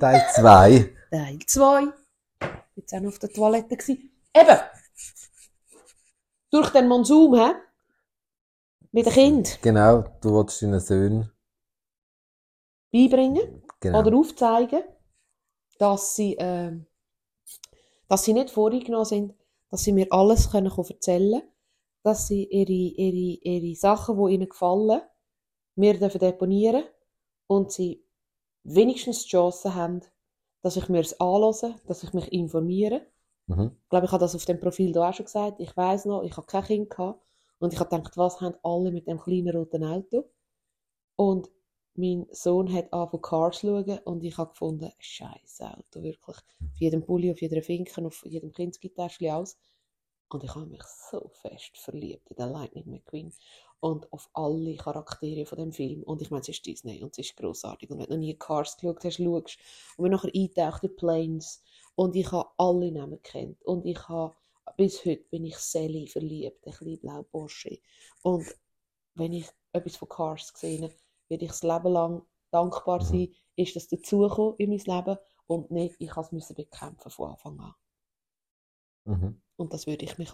[0.00, 0.94] Teil 2.
[1.10, 1.92] Teil 2.
[2.76, 4.10] Jetzt auch noch auf der Toilette gewesen.
[4.34, 4.58] Eben.
[6.50, 7.52] Durch den Monsum, hä?
[8.92, 11.30] Mit dem Kind Genau, du wolltest deinen Söhnen.
[12.92, 14.00] beibringen Genau.
[14.00, 14.82] oder aufzeigen,
[15.80, 16.86] dass sie, ähm,
[18.06, 19.34] dass sie nicht vorgenommen sind,
[19.70, 21.52] dass sie mir alles können erzählen können,
[22.02, 25.00] dass sie ihre, ihre, ihre Sachen, die ihnen gefallen,
[25.76, 26.84] mir dürfen deponieren
[27.46, 28.04] und sie
[28.62, 30.02] wenigstens die Chance haben,
[30.60, 33.06] dass ich mir es anhöre, dass ich mich informiere.
[33.46, 33.78] Mhm.
[33.82, 35.60] Ich glaube, ich habe das auf dem Profil da auch schon gesagt.
[35.60, 37.24] Ich weiß noch, ich habe kein Kind gehabt.
[37.58, 40.30] Und ich habe gedacht, was haben alle mit dem kleinen roten Auto?
[41.16, 41.50] Und
[42.00, 46.36] mein Sohn hat angefangen Cars zu schauen und ich habe gefunden, scheiß Auto, wirklich.
[46.36, 49.58] Auf jedem Pulli, auf jeder Finken, auf jedem Kindsgitarrchen aus.
[50.28, 53.32] Und ich habe mich so fest verliebt in den Lightning McQueen
[53.80, 56.02] und auf alle Charaktere von dem Film.
[56.04, 57.90] Und ich meine, es ist Disney und es ist großartig.
[57.90, 59.58] Und wenn du noch nie Cars geschaut hast, schaust.
[59.96, 61.62] Und wenn nachher eintaucht in Planes
[61.96, 64.34] und ich habe alle Namen kennt und ich habe
[64.76, 67.80] bis heute bin ich Sally verliebt, ein kleiner blauer Bursche.
[68.22, 68.46] Und
[69.14, 70.94] wenn ich etwas von Cars gesehen habe,
[71.30, 75.96] werde ich das Leben lang dankbar sein, ist das dazugekommen in mein Leben und nicht,
[75.98, 77.74] ich habe es bekämpfen von Anfang an.
[79.04, 79.40] Mhm.
[79.56, 80.30] Und das würde ich mich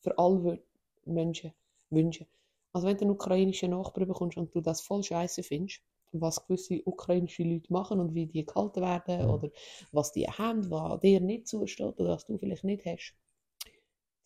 [0.00, 0.62] für alle
[1.04, 1.52] Menschen
[1.90, 2.26] wünschen.
[2.72, 5.80] Also wenn du einen ukrainischen Nachbar bekommst und du das voll scheiße findest,
[6.12, 9.30] was gewisse ukrainische Leute machen und wie die gehalten werden Mhm.
[9.34, 9.50] oder
[9.92, 13.14] was die haben, was dir nicht zusteht oder was du vielleicht nicht hast,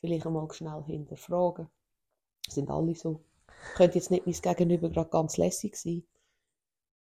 [0.01, 1.69] vielleicht einmal schnell hinterfragen.
[2.49, 3.21] Sind alle so.
[3.75, 6.05] Könnte jetzt nicht mein Gegenüber gerade ganz lässig sein.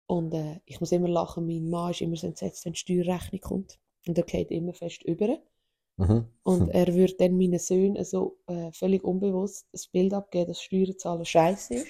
[0.06, 3.41] Und äh, ich muss immer lachen, mein Mann ist immer so entsetzt, wenn die Steuerrechnung
[3.41, 3.78] kommt.
[4.06, 5.39] Und er geht immer fest über.
[5.97, 6.27] Mhm.
[6.42, 11.24] Und er würde dann meinen Söhnen so äh, völlig unbewusst das Bild abgeben, dass Steuerzahlen
[11.24, 11.86] scheiße ist.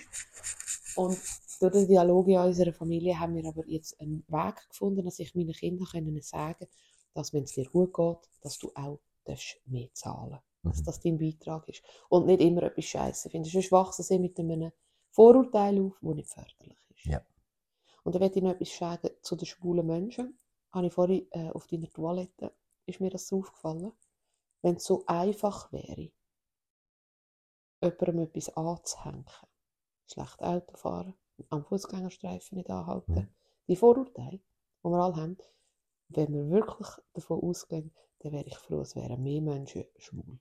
[0.97, 1.19] Und
[1.61, 5.35] durch den Dialog in unserer Familie haben wir aber jetzt einen Weg gefunden, dass ich
[5.35, 6.67] meinen Kindern können sagen
[7.15, 10.85] dass wenn es dir gut geht, dass du auch darfst mehr zahlen Dass Mhm.
[10.85, 11.83] das dein Beitrag ist.
[12.09, 13.53] Und nicht immer etwas scheiße findest.
[13.55, 14.73] Sonst wachsen sie mit einem
[15.11, 17.05] Vorurteil auf, das nicht förderlich ist.
[17.07, 17.25] Ja.
[18.05, 20.39] Und dann möchte ich noch etwas sagen zu den schwulen Menschen.
[20.73, 22.53] Habe ich vorhin äh, auf deiner Toilette,
[22.87, 23.93] ist mir das so aufgefallen.
[24.63, 26.11] Wenn es so einfach wäre,
[27.83, 29.25] jemandem etwas anzuhängen,
[30.07, 31.15] schlecht Auto fahren,
[31.49, 33.29] am Fußgängerstreifen nicht anhalten, Mhm.
[33.69, 34.39] die Vorurteile,
[34.85, 35.39] die wir alle haben,
[36.09, 40.39] wenn wir wirklich davon ausgehen, dann wäre ich froh, es wären mehr Menschen schwul.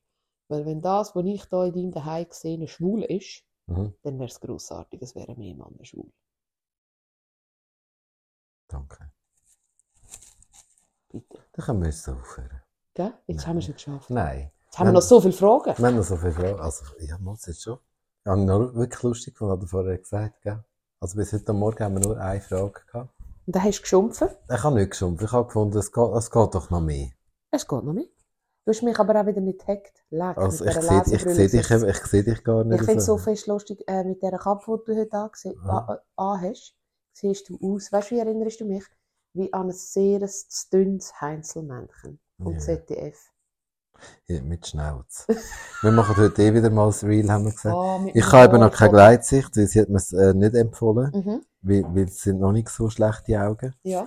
[0.49, 3.93] Weil wenn das, was ich da in deinem Daheim gesehen schwul ist, Mhm.
[4.01, 6.11] dann wäre es grossartig, es wären mehr Männer schwul.
[8.67, 9.11] Danke.
[11.09, 11.39] Bitte.
[11.53, 12.61] Dann können wir jetzt aufhören.
[12.95, 13.13] Gell?
[13.27, 13.47] Jetzt Nein.
[13.47, 14.09] haben wir es nicht geschafft.
[14.09, 14.51] Nein.
[14.65, 15.77] Jetzt haben wir noch so viele Fragen.
[15.77, 16.59] Wir haben noch so viele Fragen.
[16.59, 17.79] Also, ja, muss jetzt schon.
[18.23, 20.63] Ich habe noch wirklich lustig was du vorher gesagt gell?
[20.99, 23.13] Also, bis heute Morgen haben wir nur eine Frage gehabt.
[23.45, 24.29] Und dann hast du geschumpfen.
[24.51, 25.23] Ich habe nicht geschumpft.
[25.23, 27.09] Ich habe gefunden, es geht, es geht doch noch mehr.
[27.51, 28.11] Es geht noch nicht.
[28.69, 30.03] Du hast mich aber auch wieder nicht gehackt.
[30.11, 32.99] Leck, Also, ich sehe ich seh dich, eben- ich sehe dich gar nicht Ich finde
[32.99, 35.87] es so fest lustig, äh, mit dieser Kappe, die du heute angese- Ja.
[35.87, 36.75] an- anhast,
[37.11, 38.83] siehst du aus, weißt du, wie erinnerst du mich?
[39.33, 40.19] Wie an ein sehr
[40.71, 42.59] dünnes Heinzelmännchen vom Ja.
[42.59, 43.17] ZDF.
[44.27, 45.25] Ja, mit Schnauz.
[45.81, 47.75] wir machen heute eh wieder mal das Reel, haben wir gesagt.
[47.75, 48.91] Ah, mit Ich habe eben noch keine.
[48.91, 52.51] Gleitsicht, weil sie hat mir es äh, nicht empfohlen, Mhm, weil, weil es sind noch
[52.51, 53.73] nicht so schlechte Augen.
[53.81, 54.05] ja.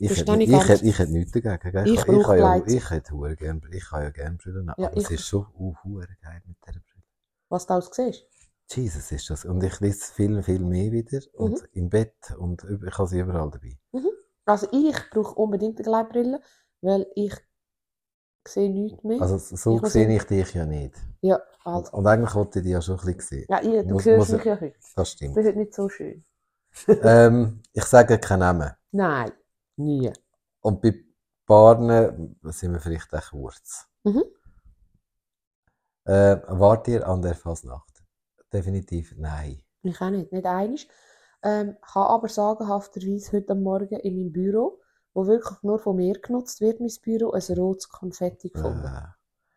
[0.00, 1.72] Ich hätte, ich, ganz- hätte, ich hätte nichts dagegen.
[1.72, 1.86] Gell?
[1.88, 4.96] Ich ich, brauche habe ja, ich hätte hure gern, ich habe ja gerne Brillen, aber
[4.96, 5.74] es ich- ist schon uh,
[6.22, 7.02] geil mit dieser Brille.
[7.48, 8.26] Was du alles siehst.
[8.70, 9.44] Jesus ist das.
[9.44, 11.20] Und ich lese viel, viel mehr wieder.
[11.32, 11.68] Und Mhm.
[11.72, 12.14] im Bett.
[12.38, 13.78] Und ich habe sie überall dabei.
[14.44, 16.40] Also ich brauche unbedingt eine Gleitbrille,
[16.82, 17.34] weil ich
[18.46, 19.20] sehe nichts mehr.
[19.20, 20.94] Also so Ich sehe ich dich ja nicht.
[21.22, 21.90] ja, also.
[21.92, 23.46] Und eigentlich wollte ich dich ja schon ein bisschen sehen.
[23.48, 24.76] Ja, ihr, du Muss- muss- mich ja heute.
[24.80, 25.36] Das Das stimmt.
[25.36, 26.24] ist heute nicht so schön.
[27.02, 28.70] ähm, ich sage keinen Namen.
[28.92, 29.32] Nein,
[29.78, 30.12] nie.
[30.60, 30.94] Und bei
[31.46, 33.86] Paaren sind wir vielleicht auch kurz.
[34.04, 34.24] Mhm.
[36.04, 38.02] Äh, wart ihr an der Fasnacht?
[38.52, 39.62] Definitiv nein.
[39.82, 40.88] Ich auch nicht, nicht einig.
[41.42, 44.80] Ähm, kann aber sagenhafterweise heute Morgen in meinem Büro,
[45.14, 48.84] wo wirklich nur von mir genutzt wird, mein Büro, ein rotes Konfetti gefunden.
[48.84, 49.06] Äh,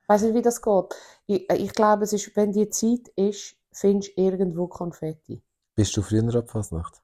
[0.03, 0.95] Ich weiß nicht, wie das geht.
[1.25, 5.41] Ich, äh, ich glaube, es ist, wenn die Zeit ist, findest du irgendwo Konfetti.
[5.75, 7.01] bist du früher ab Fasnacht?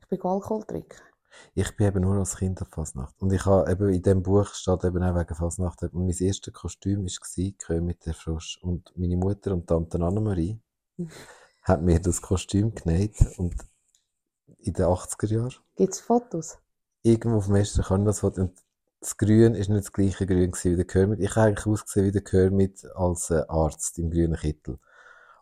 [0.00, 0.96] Ich bin Alkohol trinken.
[1.54, 3.14] Ich bin eben nur als Kind ab Fasnacht.
[3.20, 5.82] Und ich habe eben in dem Buch steht eben auch wegen Fasnacht.
[5.82, 8.58] Und mein erstes Kostüm war König mit der Frosch.
[8.62, 10.58] Und meine Mutter und Tante Annemarie
[11.62, 13.16] hat mir das Kostüm genäht.
[13.38, 13.54] Und
[14.58, 16.58] in den 80er Jahren, Gibt es Fotos?
[17.02, 18.42] irgendwo auf dem Mester kann das Foto.
[18.42, 18.58] Und
[19.00, 21.20] das Grün ist nicht das gleiche Grün wie der Kermit.
[21.20, 24.78] Ich habe eigentlich ausgesehen wie der Kermit als äh, Arzt im grünen Kittel.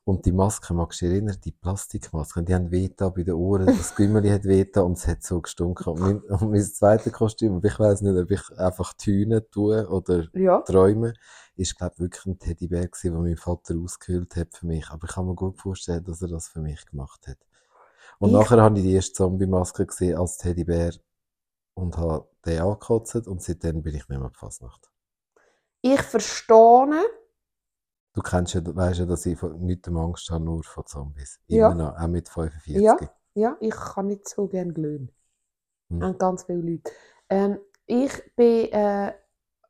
[0.08, 3.67] Und die Maske, magst du dich erinnern, die Plastikmasken, die haben wehgetan bei den Ohren,
[3.67, 5.85] das Gümmeli hat wehgetan und es hat so gestunken.
[5.94, 10.29] Und mein, und mein zweites Kostüm, ich weiss nicht, ob ich einfach Tünen tue oder
[10.32, 10.61] Ja.
[10.61, 11.12] träume,
[11.56, 14.88] ist, glaube ich, wirklich ein Teddybär gewesen, den mein Vater ausgehöhlt hat für mich.
[14.91, 17.38] Aber ich kann mir gut vorstellen, dass er das für mich gemacht hat.
[18.20, 20.93] Und Ich- nachher habe ich die erste Zombie-Maske gesehen als Teddybär
[21.75, 24.88] und habe den angekotzt und seitdem bin ich nicht mehr Fasnacht.
[25.82, 27.02] Ich verstehe,
[28.16, 31.38] Du kennst ja, weißt ja, dass ich von nichts Angst habe, nur von Zombies.
[31.48, 31.70] Ja.
[31.70, 32.82] Immer noch, auch mit 45.
[32.82, 32.96] Ja.
[33.34, 35.12] ja, ich kann nicht so gerne glühen.
[35.90, 36.02] Hm.
[36.02, 36.90] An ganz viele Leute.
[37.28, 39.12] Ähm, ich bin äh,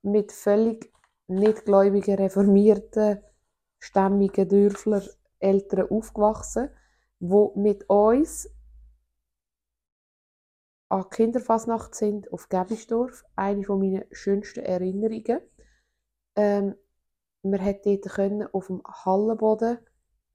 [0.03, 0.93] mit völlig
[1.27, 3.19] nicht gläubigen, reformierten,
[3.81, 5.03] stämmigen Dörfler
[5.41, 6.71] Eltern aufgewachsen,
[7.19, 8.49] wo mit uns
[10.89, 13.25] an die Kinderfasnacht sind auf Gebisdorf.
[13.35, 15.41] Eine von meinen schönsten Erinnerungen.
[16.37, 16.77] Ähm,
[17.53, 19.79] wir konnten dort können auf dem Hallenboden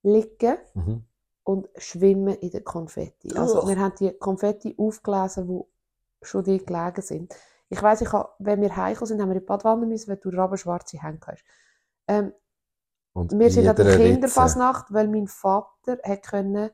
[0.04, 1.04] liegen Mhm.
[1.44, 3.34] und schwimmen in der Konfetti.
[3.36, 3.70] Also Ugh.
[3.70, 7.36] wir haben die Konfetti aufgelesen, die schon dort gelegen sind.
[7.70, 10.18] Ich weiss, ich hab, wenn wir heimgekommen sind, haben wir in die Badwanne müssen, weil
[10.18, 11.44] du rabenschwarze Hände hast.
[12.08, 12.34] Ähm,
[13.14, 16.70] Und wir sind an der Kinderfasnacht, weil mein Vater hat können,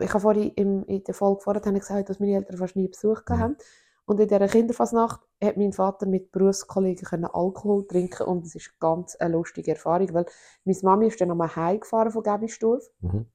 [0.00, 3.22] ich habe vorhin im, in der Folge vorher gesagt, dass meine Eltern fast nie Besuch
[3.28, 3.38] Mhm.
[3.38, 3.56] haben.
[4.10, 9.14] Und in dieser Kinderfasnacht hat mein Vater mit Berufskollegen Alkohol trinken und es ist ganz
[9.14, 10.26] eine lustige Erfahrung, weil
[10.64, 13.26] meine Mami ist dann nochmal heimgefahren von Gebisdorf Mhm.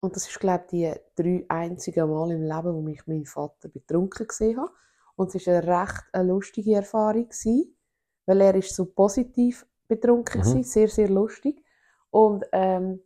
[0.00, 3.68] und das ist, glaube ich, die drei einzigen Mal im Leben, wo mich mein Vater
[3.68, 4.70] betrunken gesehen hat.
[5.16, 7.76] Und es war eine recht eine lustige Erfahrung, gewesen,
[8.24, 10.46] weil er ist so positiv betrunken Mhm.
[10.54, 11.62] war, sehr, sehr lustig.
[12.08, 13.00] Und ähm,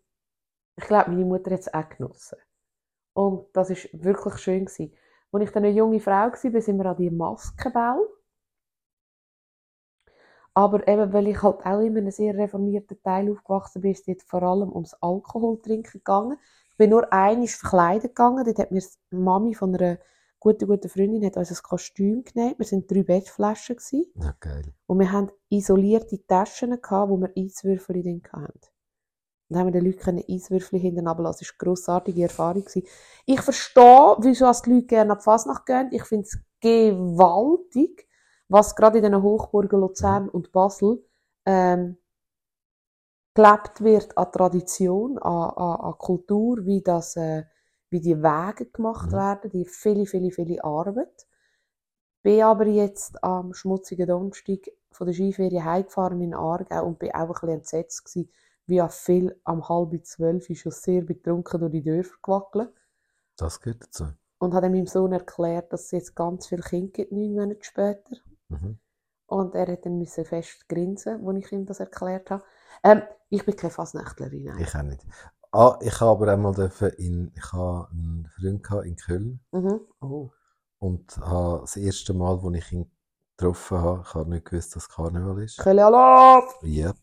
[0.76, 2.38] ich glaube, meine Mutter hat es auch genossen.
[3.14, 4.64] Und das ist wirklich schön.
[4.66, 4.92] Gewesen.
[5.30, 8.00] Als ich dann eine junge Frau war, sind wir an die Maskenball.
[10.54, 14.06] Aber eben, weil ich halt auch in einem sehr reformierten Teil aufgewachsen bin, ist es
[14.06, 16.36] dort vor allem ums Alkoholtrinken gegangen.
[16.70, 18.44] Ich bin nur einmal verkleidet gegangen.
[18.44, 19.98] Dort hat mir die Mami von einer
[20.40, 22.58] guten, guten Freundin hat uns ein Kostüm genäht.
[22.58, 24.06] Wir sind drei Bettflaschen gewesen.
[24.16, 24.72] Ja, geil.
[24.86, 28.60] Und wir haben isolierte Taschen gehabt, wo wir Eiswürfel drin hatten.
[29.48, 31.40] Und dann haben wir den Leuten Eiswürfel hinten runterlassen.
[31.46, 32.64] Das war eine grossartige Erfahrung.
[32.64, 32.86] gewesen.
[33.26, 35.88] Ich verstehe, wieso die Leute gerne an die Fasnacht gehen.
[35.92, 38.06] Ich finde es gewaltig,
[38.48, 41.02] was gerade in den Hochburgen Luzern und Basel
[41.46, 41.96] ähm,
[43.34, 47.44] gelebt wird an Tradition, an, an, an Kultur, wie, das, äh,
[47.90, 49.16] wie die Wege gemacht Mhm.
[49.16, 51.26] werden, die viele, viele, viele Arbeit.
[52.22, 54.60] Bin aber jetzt am schmutzigen Donnerstag
[54.92, 58.30] von der Skiferie heimgefahren in Aargau und bin auch ein bisschen entsetzt gewesen,
[58.68, 62.72] wie auch viel am halb zwölf schon sehr betrunken durch die Dörfer gewackelt.
[63.36, 64.06] Das gehört dazu.
[64.38, 68.16] Und dann meinem Sohn erklärt, dass es jetzt ganz viele Kinder gibt, neun Monate später.
[68.48, 68.78] Mhm.
[69.26, 72.44] Und er hat dann müssen fest grinsen, als ich ihm das erklärt habe.
[72.84, 74.44] Ähm, ich bin keine Fasnächtlerin.
[74.44, 74.60] nein.
[74.60, 75.04] Ich auch nicht.
[75.50, 76.54] Ah, ich habe aber einmal
[76.98, 79.80] in, ich habe einen Freund in Köln Mhm.
[80.00, 80.30] Oh.
[80.78, 82.90] und habe das erste Mal, wo ich ihn
[83.36, 85.58] getroffen habe, ich habe nicht gewusst, dass Karneval ist.
[85.66, 86.44] Alarm!
[86.62, 86.96] Yep.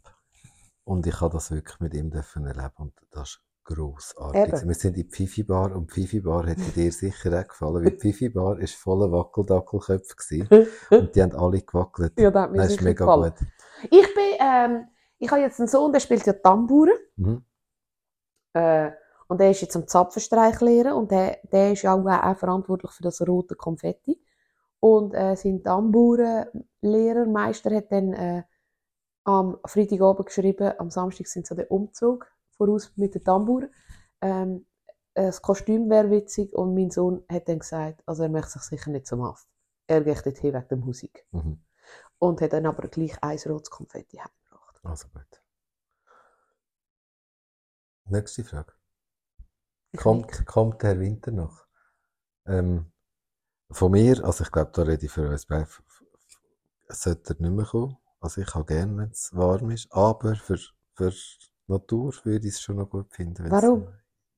[0.85, 4.53] Und ich habe das wirklich mit ihm dürfen erleben und das ist grossartig.
[4.53, 4.67] Eben.
[4.67, 7.83] Wir sind in die Pfifi Bar und die Pfifi Bar hätte dir sicher auch gefallen,
[7.83, 12.13] weil die Pfifi Bar ist voller Wackeldackelköpfe gewesen und die haben alle gewackelt.
[12.17, 13.33] Ja, das hat mir das ist mega gefallen.
[13.37, 13.47] gut.
[13.91, 14.87] Ich bin, ähm,
[15.17, 16.87] ich habe jetzt einen Sohn, der spielt ja Tambour.
[17.15, 17.43] Mhm.
[18.53, 18.91] Äh,
[19.27, 22.91] und der ist jetzt am Zapfenstreich lehren und der, der ist ja auch, auch verantwortlich
[22.91, 24.21] für das rote Konfetti.
[24.79, 28.43] Und äh, sein Tambourenlehrer, Meister, hat dann äh,
[29.25, 33.69] am Freitagabend geschrieben, am Samstag sind sie den Umzug voraus mit den Tambouren.
[34.21, 34.65] Ähm,
[35.13, 38.91] das Kostüm wäre witzig und mein Sohn hat dann gesagt, also er möchte sich sicher
[38.91, 39.47] nicht zum Haft.
[39.87, 41.25] Er geht dorthin wegen der Musik.
[41.31, 41.63] Mhm.
[42.19, 44.79] Und hat dann aber gleich ein rotes Konfetti heimgebracht.
[44.83, 45.41] Also gut.
[48.05, 48.73] Nächste Frage.
[49.91, 50.03] Ich nicke.
[50.03, 51.65] Kommt, kommt der Winter noch?
[52.45, 52.91] Ähm,
[53.71, 55.67] von mir, also ich glaube, da rede ich für uns beide,
[56.89, 57.97] sollte er nicht mehr kommen.
[58.25, 60.57] Also ich habe gerne, wenn es warm ist, aber für,
[60.95, 61.13] für
[61.67, 63.51] Natur würde ich es schon noch gut finden.
[63.51, 63.87] Warum?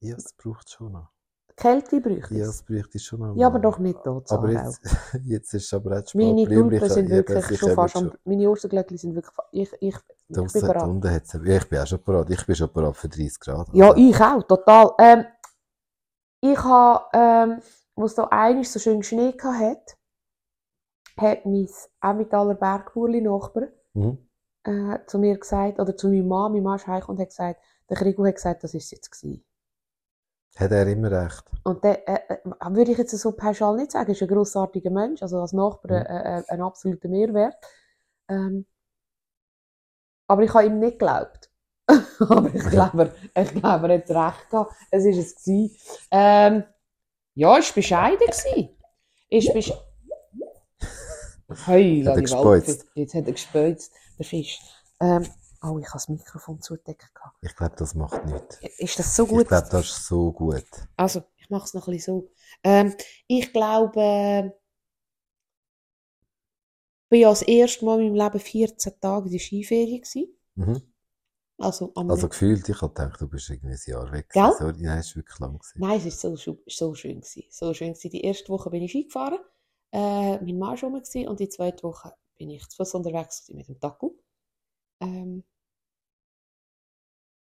[0.01, 1.07] Ja, es braucht schon noch.
[1.55, 2.55] Kälte bräuchte Ja, es.
[2.55, 3.37] es bräuchte schon noch.
[3.37, 4.29] Ja, aber doch nicht dort.
[4.29, 4.81] Aber jetzt,
[5.23, 6.13] jetzt ist es aber auch.
[6.15, 10.61] Meine Tulpen sind wirklich schon fast am, meine Osterglöckchen sind wirklich, ich, ich, ich bin
[10.61, 10.83] bereit.
[10.83, 12.29] unten hat's, ja, ich bin auch schon bereit.
[12.29, 13.69] Ich bin schon bereit für 30 Grad.
[13.71, 14.91] Ja, ich auch, total.
[14.99, 15.25] Ähm,
[16.41, 17.61] ich habe, ähm,
[17.95, 19.96] wo es da eigentlich so schön Schnee gehabt
[21.19, 21.67] hat, mein
[22.01, 24.17] Emmentaler Bergburli Nachbar Mhm.
[24.63, 27.97] äh, zu mir gesagt, oder zu meiner Mama, meine Mama ist und hat gesagt, der
[27.97, 29.43] Krigo hat gesagt, das ist es jetzt gewesen.
[30.57, 31.43] Hat er immer recht?
[31.63, 32.39] Und der, äh, äh,
[32.75, 36.05] würde ich jetzt so pauschal nicht sagen, ist ein grossartiger Mensch, also als Nachbar Mhm.
[36.05, 37.55] äh, äh, ein absoluter Mehrwert.
[38.29, 38.65] Ähm,
[40.27, 41.51] aber ich habe ihm nicht geglaubt.
[42.19, 44.73] aber ich glaube, er- ich glaube, er hat recht gehabt.
[44.91, 45.35] Es war es.
[45.35, 45.77] Gewesen.
[46.11, 46.63] Ähm,
[47.35, 48.27] ja, es war bescheiden.
[48.27, 48.69] Gewesen.
[49.29, 49.73] Ist besch
[51.65, 52.85] Hey, Hat er gespeuzt?
[52.95, 54.59] Jetzt hat er gespeuzt, der Fisch.
[54.99, 55.25] Ähm,
[55.63, 57.13] oh, ich habe das Mikrofon zugedeckt.
[57.13, 57.35] gehabt.
[57.41, 58.59] Ich glaube, das macht nichts.
[58.79, 59.47] Ist das so Ich gut?
[59.47, 60.65] glaube, das ist so gut.
[60.97, 62.29] Also, ich mache es noch ein bisschen so.
[62.63, 62.93] Ähm,
[63.27, 64.47] ich glaube, äh,
[67.09, 70.03] ich war ja das erste Mal in meinem Leben 14 Tage in der Skiferie.
[70.55, 70.81] Mhm.
[71.59, 74.29] Also, Also gefühlt, ich habe gedacht, du bist irgendwie ein Jahr weg.
[74.31, 74.51] Gell?
[74.59, 75.57] Sorry, nein, es war wirklich lang.
[75.57, 75.79] Gewesen.
[75.79, 77.21] Nein, es war so, so schön.
[77.21, 77.43] Gewesen.
[77.49, 78.11] So schön gewesen.
[78.11, 79.39] Die erste Woche bin ich Ski gefahren.
[79.91, 83.67] Äh, mein Mann rum gewesen, und die zweite Woche bin ich zu Fuß unterwegs mit
[83.67, 84.15] dem Taco.
[85.01, 85.43] Ähm,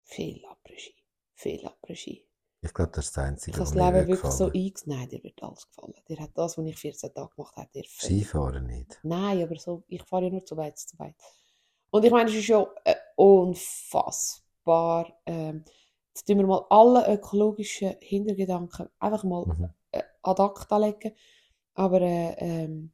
[0.05, 0.95] viel Après-Ski.
[1.35, 2.25] Viel Après-Ski.
[2.61, 4.53] Ich glaube, das ist das Einzige, Ich habe das was Leben wirklich so gefallen.
[4.65, 4.87] einges...
[4.87, 5.95] Nein, dir wird alles gefallen.
[6.09, 8.99] Dir hat das, was ich 14 Tage gemacht habe, dir völlig Skifahren nicht.
[9.03, 11.15] Nein, aber so, ich fahre ja nur zu weit, zu weit.
[11.91, 15.13] Und ich meine, es ist ja äh, unfassbar.
[15.27, 15.65] Ähm,
[16.15, 19.71] jetzt tun wir mal alle ökologischen Hintergedanken einfach mal Mhm.
[19.93, 21.13] äh, ad acta legen.
[21.75, 22.93] Aber äh, ähm,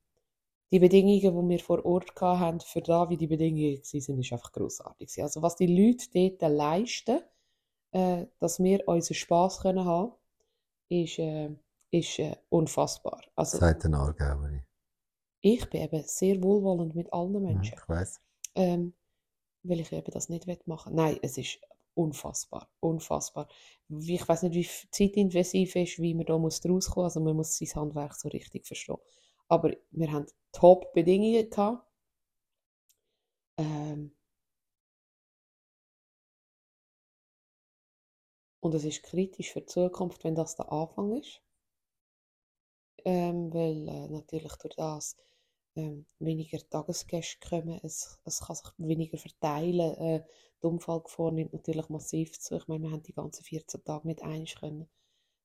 [0.72, 4.32] die Bedingungen, die wir vor Ort hatten, für da, wie die Bedingungen waren, sind, ist
[4.32, 5.22] einfach grossartig.
[5.22, 6.06] Also was die Leute
[6.38, 7.20] dort leisten,
[7.92, 10.12] äh, dass wir unseren Spass können haben,
[10.88, 11.50] ist, äh,
[11.90, 13.20] ist äh, unfassbar.
[13.34, 14.62] Also Sagt ein Aargauerin.
[15.40, 18.20] ich bin eben sehr wohlwollend mit allen Menschen, Ich weiss.
[18.54, 18.94] ähm,
[19.62, 20.94] weil ich eben das nicht will machen.
[20.94, 21.58] Nein, es ist
[21.94, 23.48] unfassbar, unfassbar.
[23.88, 27.04] Ich weiß nicht, wie zeitintensiv ist, wie man da muss draus kommen.
[27.04, 28.98] Also man muss sein Handwerk so richtig verstehen.
[29.48, 31.86] Aber wir haben Top-Bedingungen gehabt.
[33.58, 34.12] Ähm,
[38.60, 41.42] und es ist kritisch für die Zukunft, wenn das der Anfang ist.
[43.04, 45.16] Ähm, weil äh, natürlich durch das
[45.76, 49.94] ähm, weniger Tagesgäste kommen, es, es kann sich weniger verteilen.
[49.96, 50.24] Äh,
[50.62, 52.56] die Unfallgefahr nimmt natürlich massiv zu.
[52.56, 54.88] Ich meine, wir haben die ganzen 14 Tage nicht einig können.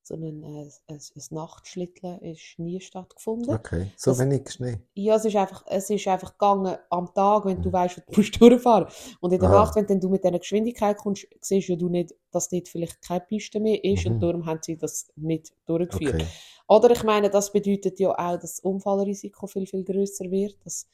[0.08, 3.52] So ein, äh, ein, ein Nachtschlitteln ist nie stattgefunden.
[3.56, 3.90] Okay.
[3.96, 4.78] So Das- wenig Schnee.
[4.94, 7.72] Ja, es ist einfach, es ist einfach gegangen am Tag, wenn du Mhm.
[7.72, 8.86] weißt, wo du musst durchfahren.
[9.20, 9.64] Und in der Aha.
[9.64, 13.02] Nacht, wenn dann du mit dieser Geschwindigkeit kommst, siehst ja du nicht, dass dort vielleicht
[13.02, 14.12] keine Piste mehr ist Mhm.
[14.12, 16.14] und darum haben sie das nicht durchgeführt.
[16.14, 16.26] Okay.
[16.68, 20.86] Oder ich meine, das bedeutet ja auch, dass das Unfallrisiko viel, viel größer wird, dass,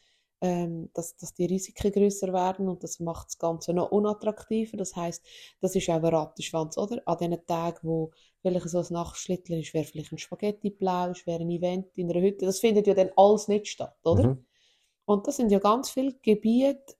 [0.43, 4.77] ähm, dass, dass die Risiken größer werden und das macht das Ganze noch unattraktiver.
[4.77, 5.25] Das heißt,
[5.61, 7.01] das ist auch ein Rattenschwanz, oder?
[7.07, 11.51] An den Tagen, wo vielleicht so ein Nachtschlittler ist, wäre vielleicht ein Spaghetti-Plausch, wäre ein
[11.51, 12.45] Event in einer Hütte.
[12.45, 14.31] Das findet ja dann alles nicht statt, oder?
[14.31, 14.45] Mhm.
[15.05, 16.97] Und das sind ja ganz viele Gebiete,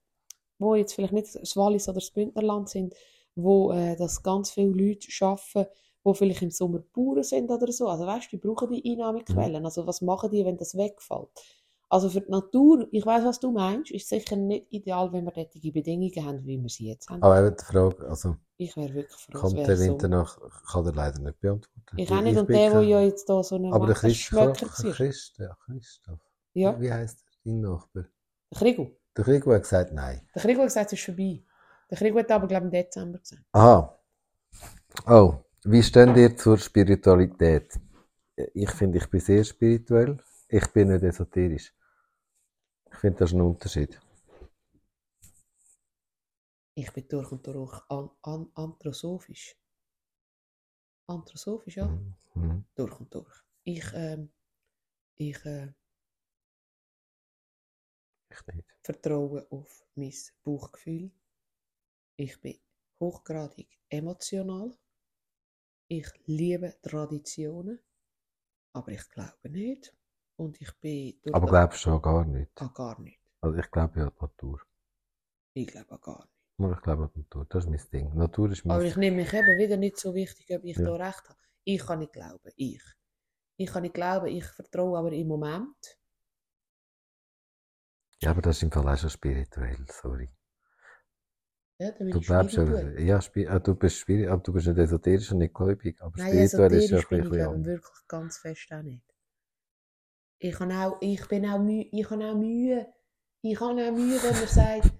[0.57, 2.95] wo jetzt vielleicht nicht das Wallis oder das Bündnerland sind,
[3.35, 5.69] wo äh, das ganz viele Leute arbeiten,
[6.05, 7.89] wo vielleicht im Sommer Bauern sind oder so.
[7.89, 9.65] Also weißt du, die brauchen die Einnahmequellen.
[9.65, 11.27] Also was machen die, wenn das wegfällt?
[11.93, 15.31] Also für die Natur, ich weiß, was du meinst, ist sicher nicht ideal, wenn wir
[15.35, 17.21] solche Bedingungen haben, wie wir sie jetzt haben.
[17.21, 19.83] Aber eben die Frage, also Ich wäre wirklich froh, kommt der so.
[19.83, 20.39] Winter nach,
[20.71, 21.97] kann er leider nicht beantworten.
[21.97, 22.35] Ich auch nicht.
[22.35, 26.19] Und bin der, der ja jetzt da so eine Aber der Masse Christ, ja, Christoph.
[26.55, 28.05] Ja, Wie heisst er, dein Nachbar?
[28.49, 28.97] der Krigo.
[29.15, 30.27] Der Krigo hat gesagt, nein.
[30.33, 31.43] Der Krigo hat gesagt, es ist vorbei.
[31.91, 33.43] Der Krigo hat aber, glaube ich, im Dezember gesagt.
[33.51, 33.99] Aha.
[35.07, 37.79] Oh, wie stehen ihr zur Spiritualität?
[38.55, 40.17] Ich finde, ich bin sehr spirituell.
[40.49, 41.71] Ich bin nicht esoterisch.
[42.93, 43.99] Ich finde, das ist ein Unterschied.
[46.75, 49.55] Ich bin durch und durch an, an, anthroposophisch.
[51.07, 51.87] Anthroposophisch, ja.
[51.87, 52.15] Mhm.
[52.35, 52.65] Mhm.
[52.75, 53.43] Durch und durch.
[53.63, 54.31] Ich, ähm,
[55.15, 55.73] ich äh,
[58.31, 58.67] Ich nicht.
[58.83, 61.11] vertraue auf mein Bauchgefühl.
[62.17, 62.59] Ich bin
[62.99, 64.75] hochgradig emotional.
[65.87, 67.79] Ich liebe Traditionen,
[68.73, 69.95] aber ich glaube nicht.
[70.43, 72.51] Und ich bin Aber glaubst du an gar nicht?
[72.61, 73.19] an gar nicht.
[73.41, 74.61] Also ich glaube ja an die Natur.
[75.53, 76.33] Ich glaube an gar nicht.
[76.57, 77.45] Nur ich glaube an die Natur.
[77.49, 78.13] Das ist mein Ding.
[78.15, 80.85] Natur ist mein Aber ich nehme mich eben wieder nicht so wichtig, ob ich Ja.
[80.85, 81.39] da recht habe.
[81.63, 82.83] Ich kann nicht glauben, ich.
[83.55, 85.97] Ich kann nicht glauben, ich vertraue aber im Moment.
[88.21, 90.29] Ja, aber das ist im Fall auch schon spirituell, sorry.
[91.79, 92.99] Ja, Du glaubst ja, spirituell.
[93.01, 93.19] ja,
[93.49, 96.73] ah, du bist spirituell, aber du bist nicht esoterisch und nicht gläubig, aber Nein, spirituell
[96.73, 99.03] ist ja bin ich glaube wirklich ganz fest auch nicht.
[100.43, 102.85] Ich, habe auch, ich bin auch Mühe, ich habe auch Mühe,
[103.43, 104.91] ich habe auch Mühe, wenn man sagt,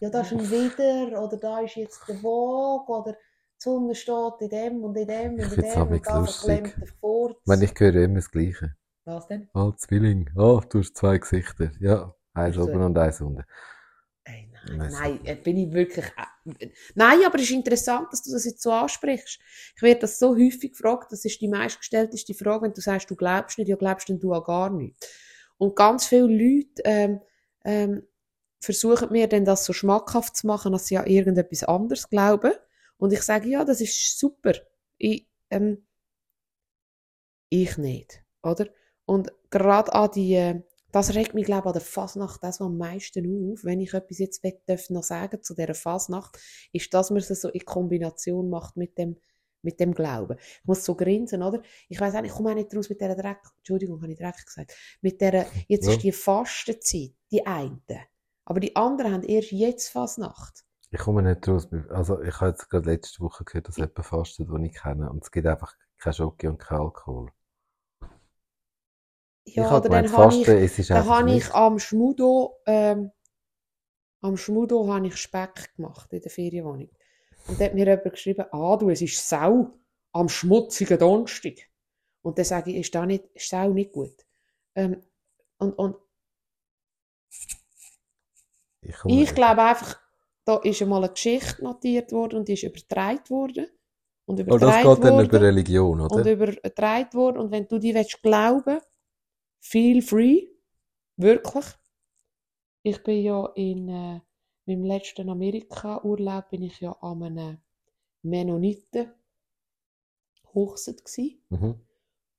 [0.00, 3.18] ja, da ist ein Widder, oder da ist jetzt der Waage, oder die
[3.56, 6.88] Sonne steht in dem und in dem und in dem auch und da verklemmt der
[7.00, 7.38] Furz.
[7.40, 8.76] Ich meine, ich höre immer das Gleiche.
[9.06, 9.48] Was denn?
[9.54, 10.28] Ah, Zwilling.
[10.36, 11.70] Ah, du hast zwei Gesichter.
[11.80, 13.44] Ja, eins oben und eins unten.
[14.70, 16.06] Nein, äh, bin ich wirklich.
[16.06, 19.40] Äh, nein, aber es ist interessant, dass du das jetzt so ansprichst.
[19.76, 23.16] Ich werde das so häufig gefragt, das ist die meistgestellteste Frage, wenn du sagst, du
[23.16, 25.08] glaubst nicht, ja, glaubst denn du an gar nichts.
[25.58, 27.20] Und ganz viele Leute ähm,
[27.64, 28.02] ähm,
[28.60, 32.52] versuchen mir dann das so schmackhaft zu machen, dass sie an irgendetwas anderes glauben.
[32.98, 34.52] Und ich sage, ja, das ist super.
[34.98, 35.84] Ich, ähm,
[37.48, 38.66] ich nicht, oder?
[39.04, 42.76] Und gerade an die, äh, das regt mich, glaube ich, an der Fasnacht das am
[42.78, 46.38] meisten auf, wenn ich etwas jetzt will, darf noch sagen zu dieser Fasnacht,
[46.72, 49.16] ist, dass man es so in Kombination macht mit dem,
[49.62, 50.36] mit dem Glauben.
[50.38, 51.62] Ich muss so grinsen, oder?
[51.88, 54.44] Ich weiß auch, ich komme auch nicht raus mit dieser Dreck, Entschuldigung, habe ich Dreck
[54.44, 55.92] gesagt, mit der, jetzt Ja.
[55.92, 57.80] ist die Fastenzeit, die eine.
[58.44, 60.64] Aber die anderen haben erst jetzt Fasnacht.
[60.90, 61.68] Ich komme nicht raus.
[61.88, 65.08] Also, ich habe jetzt gerade letzte Woche gehört, dass jemand fastet, den ich kenne.
[65.10, 67.30] Und es gibt einfach kein Schoki und kein Alkohol.
[69.44, 71.54] Ja, ich oder dann gemeint, habe ich, ist dann habe ich nicht.
[71.54, 73.10] am Schmudo, ähm,
[74.20, 76.90] am Schmudo habe ich Speck gemacht in der Ferienwohnung.
[77.48, 79.74] Und da hat mir jemand geschrieben, ah du, es ist Sau
[80.12, 81.54] am schmutzigen Donnerstag.
[82.22, 84.14] Und dann sage ich, ist da nicht, ist Sau nicht gut.
[84.76, 85.02] Ähm,
[85.58, 85.96] und, und
[88.82, 90.00] Ich, ich glaube einfach,
[90.44, 93.66] da ist einmal eine Geschichte notiert worden und die ist übertragen worden.
[94.24, 95.26] Und Aber das übertragen geht dann worden.
[95.26, 96.30] über Religion, und oder?
[96.30, 97.38] übertragen worden.
[97.38, 98.80] Und wenn du die willst glauben,
[99.62, 100.48] feel free,
[101.16, 101.66] wirklich.
[102.84, 104.20] Ich bin ja in äh,
[104.66, 107.58] meinem letzten Amerika-Urlaub bin ich ja an einem
[108.22, 109.12] Mennoniten
[110.54, 111.80] Hochzeit gsi Mhm.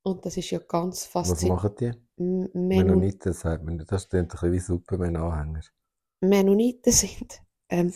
[0.03, 1.61] und das ist ja ganz Was faszinierend.
[1.63, 1.91] machen die?
[2.17, 3.77] M- Menno- Mennoniten sagt man.
[3.79, 5.61] Das klingt ein bisschen wie Superman-Anhänger.
[6.21, 7.93] Mennoniten sind, ähm,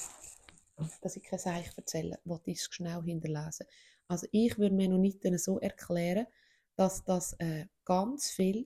[1.02, 3.66] dass ich kein Seich erzähle, wollte ich es schnell hinterlesen.
[4.08, 6.28] Also ich würde Mennoniten so erklären,
[6.76, 8.66] dass das äh, ganz viele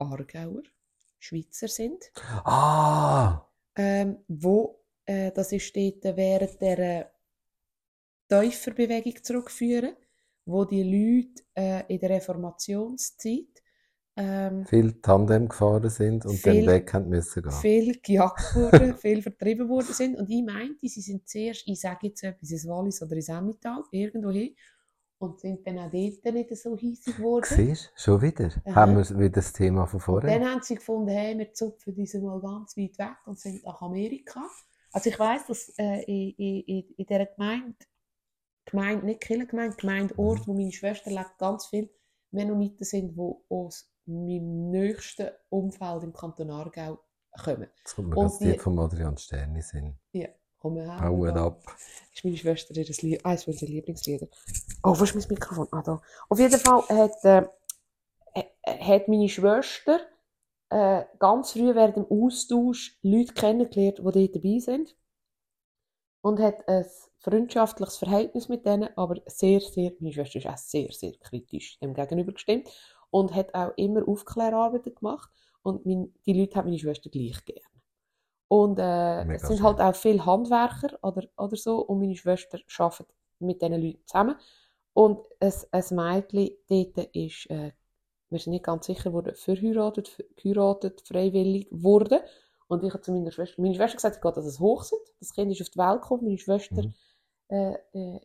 [0.00, 0.62] Aargauer,
[1.18, 2.10] Schweizer sind,
[2.44, 3.46] Ah!
[3.76, 7.04] ähm, wo, äh, das ist dort während der äh,
[8.28, 9.96] Täuferbewegung zurückführen,
[10.46, 13.62] wo die Leute äh, in der Reformationszeit
[14.16, 17.52] ähm, Viel Tandem gefahren sind und Viel- dann weg haben müssen gehen.
[17.52, 20.16] viel gejagt wurden, viel vertrieben worden sind.
[20.18, 23.82] Und ich meinte, sie sind zuerst, ich sage jetzt etwas, ins Wallis oder ins Emmental,
[23.92, 24.54] irgendwo hin,
[25.20, 27.44] und sind dann auch dort nicht so hiesig geworden.
[27.46, 28.00] Siehst du?
[28.00, 28.50] Schon wieder?
[28.64, 28.74] Aha.
[28.74, 30.38] Haben wir wieder das Thema von Und vorher?
[30.38, 33.80] dann haben sie gefunden, hey, wir zupfen diese mal ganz weit weg und sind nach
[33.82, 34.42] Amerika.
[34.92, 36.30] Also ich weiss, dass äh, in,
[36.66, 37.76] in, in dieser Gemeinde,
[38.64, 41.90] Gemeinde, nicht Kirchengemeinde, Gemeindeort, wo meine Schwester lebt, ganz viele
[42.30, 46.98] Mennoniten sind, die aus meinem nächsten Umfeld im Kanton Aargau
[47.44, 47.68] kommen.
[47.78, 49.98] Jetzt kommt mir Und das die- von Adrian Sterni Sinn.
[50.12, 50.28] Ja,
[50.60, 51.00] kommen her.
[51.00, 51.62] Hauen ab.
[52.14, 54.28] ist meine Schwester ihr Lied, eines meiner Lieblingslieder.
[54.82, 55.66] Oh, wo ist mein Mikrofon?
[55.72, 56.00] Ah, da.
[56.28, 57.42] Auf jeden Fall hat, äh,
[58.34, 60.00] äh, hat meine Schwester
[60.68, 64.96] äh, ganz früh während dem Austausch Leute kennengelernt, die dort dabei sind.
[66.22, 66.84] Und hat ein
[67.18, 71.94] freundschaftliches Verhältnis mit denen, aber sehr, sehr, meine Schwester ist auch sehr, sehr kritisch dem
[71.94, 72.68] gegenüber gestimmt
[73.10, 75.30] und hat auch immer Aufklärarbeiten gemacht.
[75.62, 77.69] Und mein, die Leute haben meine Schwester gleich gern.
[78.50, 79.64] Und äh, Mega es sind schön.
[79.64, 83.08] halt auch viele Handwerker oder, oder so und meine Schwester arbeitet
[83.40, 84.36] mit diesen Leuten zusammen.
[84.94, 87.72] Und ein, ein Mädchen dort ist, äh,
[88.30, 92.24] wir sind nicht ganz sicher, wurde verheiratet, ver- geheiratet, freiwillig wurde.
[92.68, 95.00] Und ich habe zu meiner Schwester, meine Schwester gesagt, sie geht an das Hochzeit.
[95.20, 96.24] Das Kind ist auf die Welt gekommen.
[96.24, 96.94] Meine Schwester Mhm.
[97.50, 98.20] äh, äh,